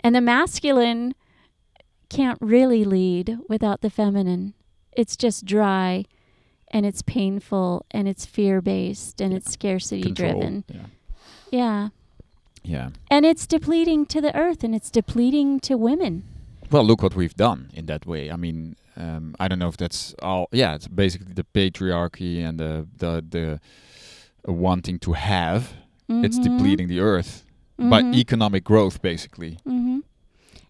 And 0.00 0.16
the 0.16 0.20
masculine 0.20 1.14
can't 2.08 2.38
really 2.40 2.84
lead 2.84 3.38
without 3.48 3.80
the 3.80 3.90
feminine. 3.90 4.54
It's 4.92 5.16
just 5.16 5.44
dry 5.44 6.04
and 6.70 6.84
it's 6.86 7.02
painful 7.02 7.84
and 7.90 8.08
it's 8.08 8.24
fear 8.26 8.60
based 8.60 9.20
and 9.20 9.32
Yeah. 9.32 9.36
it's 9.38 9.50
scarcity 9.52 10.02
Control. 10.02 10.32
driven. 10.32 10.64
Yeah. 10.68 10.86
Yeah. 11.50 11.88
Yeah. 12.64 12.90
And 13.10 13.26
it's 13.26 13.46
depleting 13.46 14.06
to 14.06 14.20
the 14.20 14.34
earth 14.36 14.64
and 14.64 14.74
it's 14.74 14.90
depleting 14.90 15.60
to 15.60 15.76
women. 15.76 16.22
Well, 16.70 16.84
look 16.84 17.02
what 17.02 17.14
we've 17.14 17.34
done 17.36 17.70
in 17.74 17.86
that 17.86 18.06
way. 18.06 18.30
I 18.30 18.36
mean, 18.36 18.76
um, 18.96 19.34
I 19.38 19.48
don't 19.48 19.58
know 19.58 19.68
if 19.68 19.76
that's 19.76 20.14
all. 20.22 20.48
Yeah, 20.52 20.74
it's 20.74 20.88
basically 20.88 21.34
the 21.34 21.44
patriarchy 21.44 22.42
and 22.42 22.58
the 22.58 22.86
the 22.98 23.22
the 23.28 23.60
uh, 24.48 24.52
wanting 24.52 24.98
to 25.00 25.12
have. 25.12 25.74
It's 26.08 26.38
Mhm. 26.38 26.42
depleting 26.42 26.88
the 26.88 27.00
earth 27.00 27.44
by 27.78 28.02
Mhm. 28.02 28.14
economic 28.14 28.64
growth, 28.64 29.00
basically. 29.02 29.58
hmm 29.64 30.00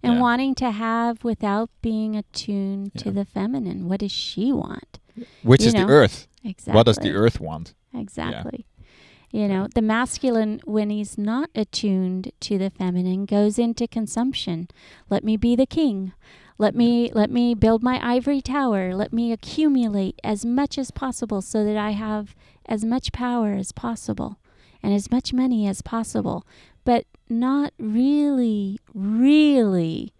And 0.04 0.14
Yeah. 0.14 0.20
wanting 0.20 0.54
to 0.56 0.70
have 0.70 1.24
without 1.24 1.70
being 1.80 2.14
attuned 2.14 2.94
to 2.96 3.10
the 3.10 3.24
feminine. 3.24 3.88
What 3.88 4.00
does 4.00 4.12
she 4.12 4.52
want? 4.52 4.98
Which 5.42 5.62
You 5.62 5.68
is 5.68 5.74
know, 5.74 5.86
the 5.86 5.92
earth. 5.92 6.28
Exactly. 6.44 6.74
What 6.74 6.86
does 6.86 6.98
the 6.98 7.12
earth 7.12 7.40
want? 7.40 7.72
Exactly. 7.94 8.66
You 9.30 9.48
know, 9.48 9.66
the 9.74 9.82
masculine, 9.82 10.60
when 10.64 10.90
he's 10.90 11.18
not 11.18 11.50
attuned 11.56 12.30
to 12.40 12.58
the 12.58 12.70
feminine, 12.70 13.24
goes 13.24 13.58
into 13.58 13.88
consumption. 13.88 14.68
Let 15.10 15.24
me 15.24 15.36
be 15.36 15.56
the 15.56 15.66
king. 15.66 16.12
Let 16.56 16.76
me 16.76 17.10
let 17.14 17.30
me 17.32 17.54
build 17.54 17.82
my 17.82 17.98
ivory 18.00 18.40
tower. 18.40 18.94
Let 18.94 19.12
me 19.12 19.32
accumulate 19.32 20.20
as 20.22 20.44
much 20.44 20.78
as 20.78 20.92
possible 20.92 21.42
so 21.42 21.64
that 21.64 21.76
I 21.76 21.90
have 21.92 22.36
as 22.66 22.84
much 22.84 23.10
power 23.10 23.52
as 23.54 23.72
possible 23.72 24.38
and 24.84 24.94
as 24.94 25.10
much 25.10 25.32
money 25.32 25.66
as 25.66 25.82
possible. 25.82 26.46
But 26.84 27.06
not 27.28 27.72
really, 27.78 28.78
really 28.92 30.12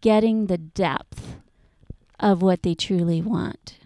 getting 0.00 0.46
the 0.46 0.58
depth 0.58 1.36
of 2.20 2.42
what 2.42 2.62
they 2.62 2.74
truly 2.74 3.22
want 3.22 3.78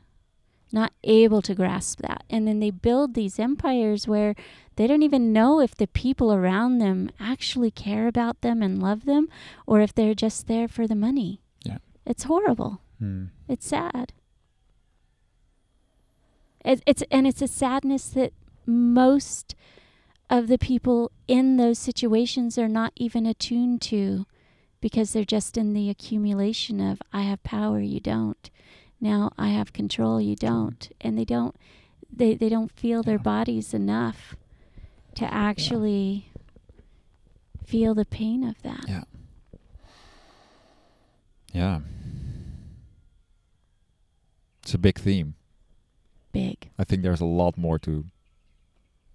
not 0.77 0.93
able 1.05 1.43
to 1.43 1.55
grasp 1.55 2.01
that. 2.03 2.25
And 2.29 2.47
then 2.47 2.61
they 2.61 2.71
build 2.71 3.15
these 3.15 3.39
empires 3.39 4.07
where 4.07 4.35
they 4.77 4.87
don't 4.87 5.03
even 5.03 5.33
know 5.33 5.61
if 5.61 5.75
the 5.75 5.87
people 5.87 6.33
around 6.33 6.79
them 6.79 7.11
actually 7.19 7.71
care 7.71 8.07
about 8.07 8.43
them 8.43 8.63
and 8.63 8.83
love 8.83 9.05
them 9.05 9.29
or 9.67 9.81
if 9.81 9.95
they're 9.95 10.15
just 10.15 10.47
there 10.49 10.69
for 10.69 10.87
the 10.87 10.95
money. 10.95 11.41
Yeah. 11.65 11.79
It's 12.05 12.25
horrible. 12.25 12.81
Hmm. 12.99 13.27
It's 13.49 13.67
sad. 13.67 14.13
It, 16.65 16.83
it's 16.87 17.03
and 17.11 17.27
it's 17.27 17.43
a 17.43 17.49
sadness 17.49 18.09
that 18.11 18.33
most 18.67 19.55
of 20.29 20.49
the 20.49 20.59
people 20.59 21.13
in 21.29 21.57
those 21.57 21.79
situations 21.79 22.59
are 22.59 22.69
not 22.69 22.93
even 22.97 23.27
attuned 23.27 23.81
to 23.83 24.27
because 24.81 25.13
they're 25.13 25.25
just 25.25 25.57
in 25.57 25.73
the 25.73 25.89
accumulation 25.89 26.81
of 26.81 27.01
I 27.13 27.23
have 27.23 27.43
power, 27.43 27.81
you 27.81 28.01
don't. 28.01 28.51
Now 29.01 29.33
I 29.39 29.49
have 29.49 29.73
control, 29.73 30.21
you 30.21 30.37
don't. 30.37 30.91
And 31.01 31.19
they 31.19 31.25
don't 31.25 31.57
they, 32.13 32.35
they 32.35 32.49
don't 32.49 32.73
feel 32.73 33.03
their 33.03 33.19
bodies 33.19 33.75
enough 33.75 34.37
to 35.17 35.33
actually 35.33 36.31
feel 37.65 37.95
the 37.95 38.05
pain 38.05 38.45
of 38.45 38.63
that. 38.63 38.85
Yeah. 38.89 39.05
Yeah. 41.53 41.81
It's 44.63 44.75
a 44.75 44.79
big 44.79 44.99
theme. 44.99 45.35
Big. 46.33 46.71
I 46.79 46.85
think 46.85 47.03
there's 47.03 47.21
a 47.21 47.27
lot 47.27 47.57
more 47.57 47.79
to 47.81 48.05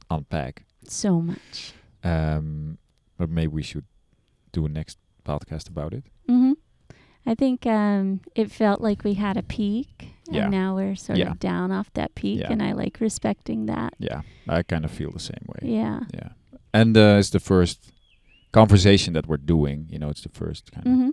unpack. 0.10 0.64
So 0.92 1.22
much. 1.22 1.74
Um, 2.04 2.78
but 3.18 3.30
maybe 3.30 3.48
we 3.48 3.64
should 3.64 3.86
do 4.52 4.66
a 4.66 4.70
next 4.70 4.98
podcast 5.26 5.70
about 5.70 5.94
it. 5.94 6.04
hmm 6.28 6.54
I 7.26 7.36
think 7.36 7.68
um, 7.68 8.22
it 8.34 8.50
felt 8.52 8.82
like 8.82 9.04
we 9.04 9.14
had 9.14 9.38
a 9.38 9.44
peak, 9.44 10.08
Yeah. 10.28 10.42
and 10.44 10.52
now 10.52 10.76
we're 10.76 10.96
sort 10.96 11.20
Yeah. 11.20 11.32
of 11.32 11.40
down 11.40 11.72
off 11.72 11.94
that 11.94 12.16
peak, 12.16 12.40
Yeah. 12.40 12.52
and 12.52 12.64
I 12.64 12.72
like 12.74 13.00
respecting 13.00 13.68
that. 13.68 13.94
Yeah, 14.00 14.22
I 14.50 14.64
kind 14.64 14.86
of 14.86 14.92
feel 14.92 15.12
the 15.12 15.20
same 15.20 15.46
way. 15.48 15.70
Yeah. 15.72 16.00
Yeah. 16.14 16.30
And 16.74 16.98
uh, 16.98 17.18
it's 17.20 17.30
the 17.30 17.40
first 17.40 17.92
conversation 18.52 19.14
that 19.14 19.28
we're 19.28 19.38
doing. 19.46 19.86
You 19.90 20.00
know, 20.00 20.10
it's 20.10 20.24
the 20.24 20.30
first 20.30 20.72
kind 20.72 20.88
of. 20.88 20.94
hmm 20.94 21.10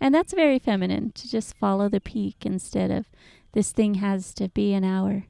And 0.00 0.14
that's 0.14 0.32
very 0.34 0.58
feminine 0.58 1.12
to 1.12 1.28
just 1.30 1.54
follow 1.58 1.88
the 1.90 2.00
peak 2.00 2.46
instead 2.46 2.90
of 2.90 3.04
this 3.52 3.70
thing 3.72 3.94
has 3.94 4.32
to 4.34 4.48
be 4.48 4.72
an 4.74 4.84
hour. 4.84 5.24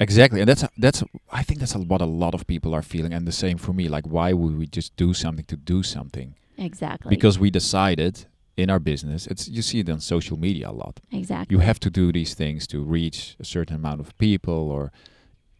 Exactly, 0.00 0.40
and 0.40 0.48
that's 0.48 0.64
that's. 0.78 1.04
I 1.30 1.42
think 1.42 1.60
that's 1.60 1.74
what 1.76 2.00
a 2.00 2.06
lot 2.06 2.34
of 2.34 2.46
people 2.46 2.74
are 2.74 2.82
feeling, 2.82 3.12
and 3.12 3.26
the 3.26 3.32
same 3.32 3.58
for 3.58 3.72
me. 3.74 3.86
Like, 3.88 4.06
why 4.06 4.32
would 4.32 4.56
we 4.58 4.66
just 4.66 4.96
do 4.96 5.12
something 5.14 5.44
to 5.46 5.56
do 5.56 5.82
something? 5.82 6.34
Exactly. 6.56 7.10
Because 7.10 7.38
we 7.38 7.50
decided 7.50 8.26
in 8.56 8.70
our 8.70 8.78
business. 8.80 9.26
It's 9.26 9.46
you 9.48 9.62
see 9.62 9.80
it 9.80 9.90
on 9.90 10.00
social 10.00 10.38
media 10.38 10.70
a 10.70 10.72
lot. 10.72 11.00
exactly. 11.12 11.54
You 11.54 11.60
have 11.60 11.78
to 11.80 11.90
do 11.90 12.12
these 12.12 12.34
things 12.34 12.66
to 12.68 12.82
reach 12.82 13.36
a 13.38 13.44
certain 13.44 13.76
amount 13.76 14.00
of 14.00 14.16
people 14.18 14.70
or 14.70 14.90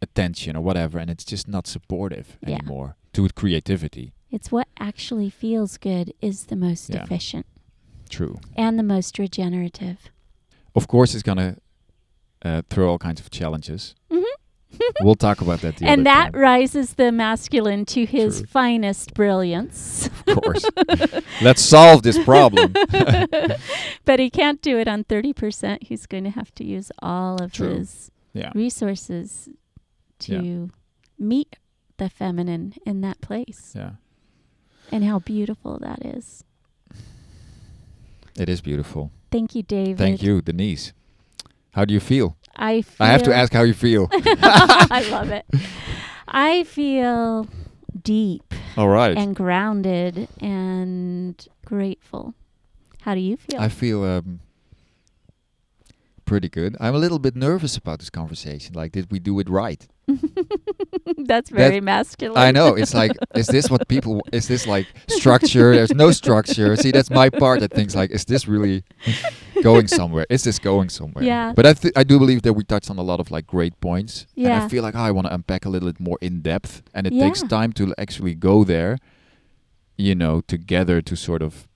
attention 0.03 0.57
or 0.57 0.63
whatever, 0.63 0.99
and 0.99 1.11
it's 1.11 1.25
just 1.25 1.47
not 1.49 1.67
supportive 1.67 2.39
Yeah. 2.41 2.55
anymore 2.57 2.97
to 3.13 3.29
creativity. 3.35 4.13
It's 4.31 4.51
what 4.53 4.69
actually 4.79 5.31
feels 5.31 5.77
good 5.79 6.13
is 6.21 6.45
the 6.47 6.57
most 6.57 6.89
Yeah. 6.91 7.03
efficient 7.05 7.47
True. 8.09 8.39
and 8.57 8.79
the 8.79 8.83
most 8.95 9.19
regenerative. 9.19 9.99
Of 10.75 10.87
course, 10.89 11.15
it's 11.15 11.23
gonna 11.23 11.57
uh, 12.43 12.63
throw 12.71 12.89
all 12.91 12.99
kinds 12.99 13.21
of 13.21 13.31
challenges. 13.31 13.95
hmm 14.11 14.20
we'll 15.03 15.15
talk 15.15 15.41
about 15.41 15.61
that. 15.61 15.77
The 15.77 15.87
and 15.87 16.07
that 16.07 16.33
time, 16.33 16.41
rises 16.41 16.95
the 16.95 17.11
masculine 17.13 17.85
to 17.87 18.07
his 18.07 18.39
True. 18.39 18.47
finest 18.47 19.15
brilliance. 19.15 20.07
of 20.27 20.37
course. 20.43 20.65
Let's 21.43 21.63
solve 21.63 22.03
this 22.03 22.19
problem. 22.25 22.73
but 24.05 24.19
he 24.19 24.31
can't 24.31 24.61
do 24.63 24.79
it 24.79 24.89
on 24.89 25.05
30%. 25.05 25.83
He's 25.83 26.07
going 26.07 26.25
to 26.25 26.31
have 26.31 26.55
to 26.57 26.65
use 26.65 26.91
all 27.03 27.43
of 27.43 27.53
True. 27.53 27.75
his 27.75 28.11
Yeah. 28.33 28.53
resources 28.55 29.49
to 30.21 30.71
meet 31.19 31.57
the 31.97 32.09
feminine 32.09 32.75
in 32.87 33.01
that 33.03 33.21
place. 33.21 33.73
Yeah. 33.77 33.93
And 34.93 35.05
how 35.05 35.19
beautiful 35.19 35.79
that 35.81 36.05
is. 36.05 36.45
It 38.39 38.49
is 38.49 38.61
beautiful. 38.61 39.11
Thank 39.31 39.55
you, 39.55 39.63
David. 39.63 39.99
Thank 39.99 40.23
you, 40.23 40.41
Denise. 40.41 40.93
How 41.73 41.85
do 41.85 41.93
you 41.95 42.01
feel? 42.01 42.37
I 42.57 42.83
feel 42.83 43.07
I 43.07 43.11
have 43.11 43.23
to 43.25 43.35
ask 43.35 43.53
how 43.53 43.63
you 43.63 43.75
feel. 43.75 44.09
I 44.13 45.07
love 45.11 45.31
it. 45.31 45.47
I 46.29 46.65
feel 46.65 47.47
deep 48.03 48.55
All 48.77 48.89
right. 48.89 49.17
and 49.17 49.35
grounded 49.35 50.29
and 50.41 51.47
grateful. 51.65 52.35
How 53.03 53.15
do 53.15 53.21
you 53.21 53.37
feel? 53.37 53.61
I 53.61 53.69
feel 53.69 54.05
um, 54.05 54.41
pretty 56.31 56.49
good. 56.49 56.77
I'm 56.79 56.95
a 56.95 56.99
little 56.99 57.19
bit 57.19 57.35
nervous 57.35 57.77
about 57.77 57.99
this 57.99 58.09
conversation. 58.09 58.71
Like, 58.81 58.93
did 58.93 59.11
we 59.11 59.19
do 59.19 59.41
it 59.41 59.49
right? 59.49 59.83
That's 61.31 61.51
very 61.51 61.81
masculine. 61.81 62.39
I 62.39 62.53
know. 62.53 62.77
It's 62.77 62.95
like, 62.95 63.11
is 63.35 63.49
this 63.49 63.69
what 63.69 63.89
people? 63.89 64.23
Is 64.33 64.47
this 64.47 64.65
like 64.75 64.87
structure? 65.09 65.75
There's 65.75 65.93
no 66.05 66.13
structure. 66.13 66.77
See, 66.77 66.93
that's 66.93 67.11
my 67.11 67.31
part 67.31 67.59
that 67.61 67.73
thinks 67.73 67.97
like, 67.97 68.13
is 68.13 68.25
this 68.27 68.47
really 68.47 68.85
going 69.69 69.89
somewhere? 69.89 70.25
Is 70.31 70.45
this 70.45 70.61
going 70.61 70.89
somewhere? 70.89 71.25
Yeah. 71.25 71.53
But 71.57 71.67
I 71.67 71.73
th- 71.73 71.95
I 71.97 72.05
do 72.05 72.17
believe 72.19 72.43
that 72.43 72.55
we 72.59 72.63
touched 72.63 72.91
on 72.91 72.99
a 72.99 73.07
lot 73.11 73.19
of 73.19 73.33
like 73.33 73.47
great 73.57 73.75
points. 73.81 74.27
Yeah. 74.37 74.45
And 74.47 74.55
I 74.63 74.69
feel 74.69 74.85
like 74.85 74.95
oh, 74.95 75.09
I 75.09 75.11
want 75.11 75.27
to 75.27 75.35
unpack 75.35 75.65
a 75.67 75.69
little 75.69 75.89
bit 75.93 75.99
more 75.99 76.19
in 76.21 76.43
depth, 76.43 76.83
and 76.95 77.07
it 77.09 77.13
Yeah. 77.13 77.25
takes 77.25 77.43
time 77.43 77.73
to 77.73 77.93
actually 77.99 78.35
go 78.37 78.65
there. 78.65 78.99
You 79.97 80.15
know, 80.15 80.41
together 80.55 81.03
to 81.03 81.15
sort 81.17 81.43
of 81.43 81.67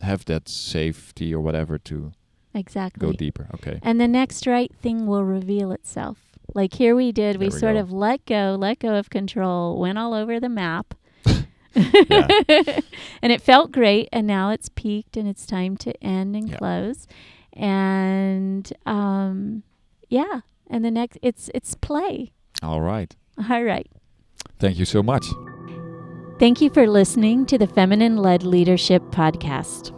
have 0.00 0.24
that 0.24 0.48
safety 0.48 1.34
or 1.34 1.40
whatever 1.42 1.78
to 1.90 2.12
Exactly. 2.58 3.06
go 3.06 3.12
deeper. 3.12 3.48
Okay. 3.54 3.78
And 3.82 4.00
the 4.00 4.08
next 4.08 4.46
right 4.46 4.72
thing 4.82 5.06
will 5.06 5.24
reveal 5.24 5.72
itself. 5.72 6.18
Like 6.54 6.74
here 6.74 6.94
we 6.96 7.12
did, 7.12 7.36
we 7.36 7.46
we 7.46 7.50
sort 7.50 7.74
go. 7.74 7.80
of 7.80 7.92
let 7.92 8.24
go, 8.26 8.56
let 8.58 8.78
go 8.80 8.94
of 8.96 9.10
control, 9.10 9.78
went 9.78 9.98
all 9.98 10.12
over 10.14 10.38
the 10.40 10.48
map. 10.48 10.94
and 11.74 13.32
it 13.32 13.40
felt 13.42 13.70
great 13.72 14.08
and 14.12 14.26
now 14.26 14.50
it's 14.50 14.68
peaked 14.68 15.16
and 15.16 15.28
it's 15.28 15.46
time 15.46 15.76
to 15.78 15.92
end 16.04 16.34
and 16.34 16.48
Yeah. 16.48 16.56
close. 16.56 17.06
And 17.52 18.72
um 18.86 19.62
yeah, 20.08 20.40
and 20.68 20.84
the 20.84 20.90
next 20.90 21.18
it's 21.22 21.50
it's 21.54 21.74
play. 21.74 22.32
All 22.62 22.80
right. 22.80 23.14
All 23.50 23.62
right. 23.62 23.86
Thank 24.58 24.78
you 24.78 24.84
so 24.84 25.02
much. 25.02 25.26
Thank 26.38 26.60
you 26.60 26.70
for 26.70 26.86
listening 26.86 27.46
to 27.46 27.58
the 27.58 27.66
Feminine 27.66 28.16
Led 28.16 28.42
Leadership 28.42 29.02
Podcast. 29.10 29.92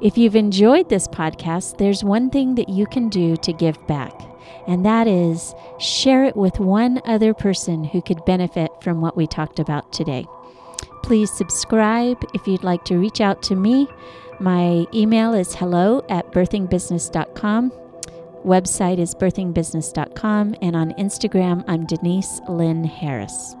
If 0.00 0.18
you've 0.18 0.36
enjoyed 0.36 0.88
this 0.88 1.08
podcast, 1.08 1.78
there's 1.78 2.04
one 2.04 2.30
thing 2.30 2.54
that 2.56 2.68
you 2.68 2.86
can 2.86 3.08
do 3.08 3.36
to 3.36 3.52
give 3.52 3.84
back, 3.86 4.12
and 4.66 4.84
that 4.84 5.06
is 5.06 5.54
share 5.78 6.24
it 6.24 6.36
with 6.36 6.58
one 6.58 7.00
other 7.04 7.34
person 7.34 7.84
who 7.84 8.02
could 8.02 8.24
benefit 8.24 8.70
from 8.80 9.00
what 9.00 9.16
we 9.16 9.26
talked 9.26 9.58
about 9.58 9.92
today. 9.92 10.26
Please 11.02 11.30
subscribe 11.30 12.22
if 12.34 12.46
you'd 12.46 12.64
like 12.64 12.84
to 12.84 12.98
reach 12.98 13.20
out 13.20 13.42
to 13.44 13.56
me. 13.56 13.88
My 14.40 14.86
email 14.94 15.34
is 15.34 15.54
hello 15.54 16.04
at 16.08 16.30
birthingbusiness.com. 16.32 17.72
Website 18.44 18.98
is 18.98 19.14
birthingbusiness.com, 19.14 20.56
and 20.60 20.74
on 20.74 20.90
Instagram, 20.92 21.64
I'm 21.68 21.86
Denise 21.86 22.40
Lynn 22.48 22.82
Harris. 22.82 23.54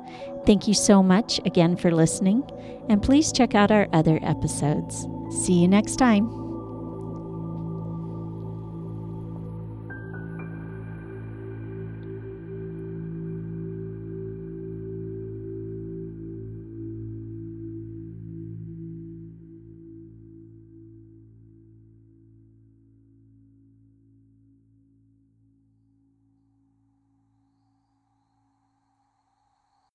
Thank 0.44 0.66
you 0.66 0.74
so 0.74 1.02
much 1.02 1.38
again 1.44 1.76
for 1.76 1.90
listening, 1.92 2.42
and 2.88 3.02
please 3.02 3.32
check 3.32 3.54
out 3.54 3.70
our 3.70 3.88
other 3.92 4.18
episodes. 4.22 5.06
See 5.44 5.54
you 5.54 5.68
next 5.68 5.96
time. 5.96 6.41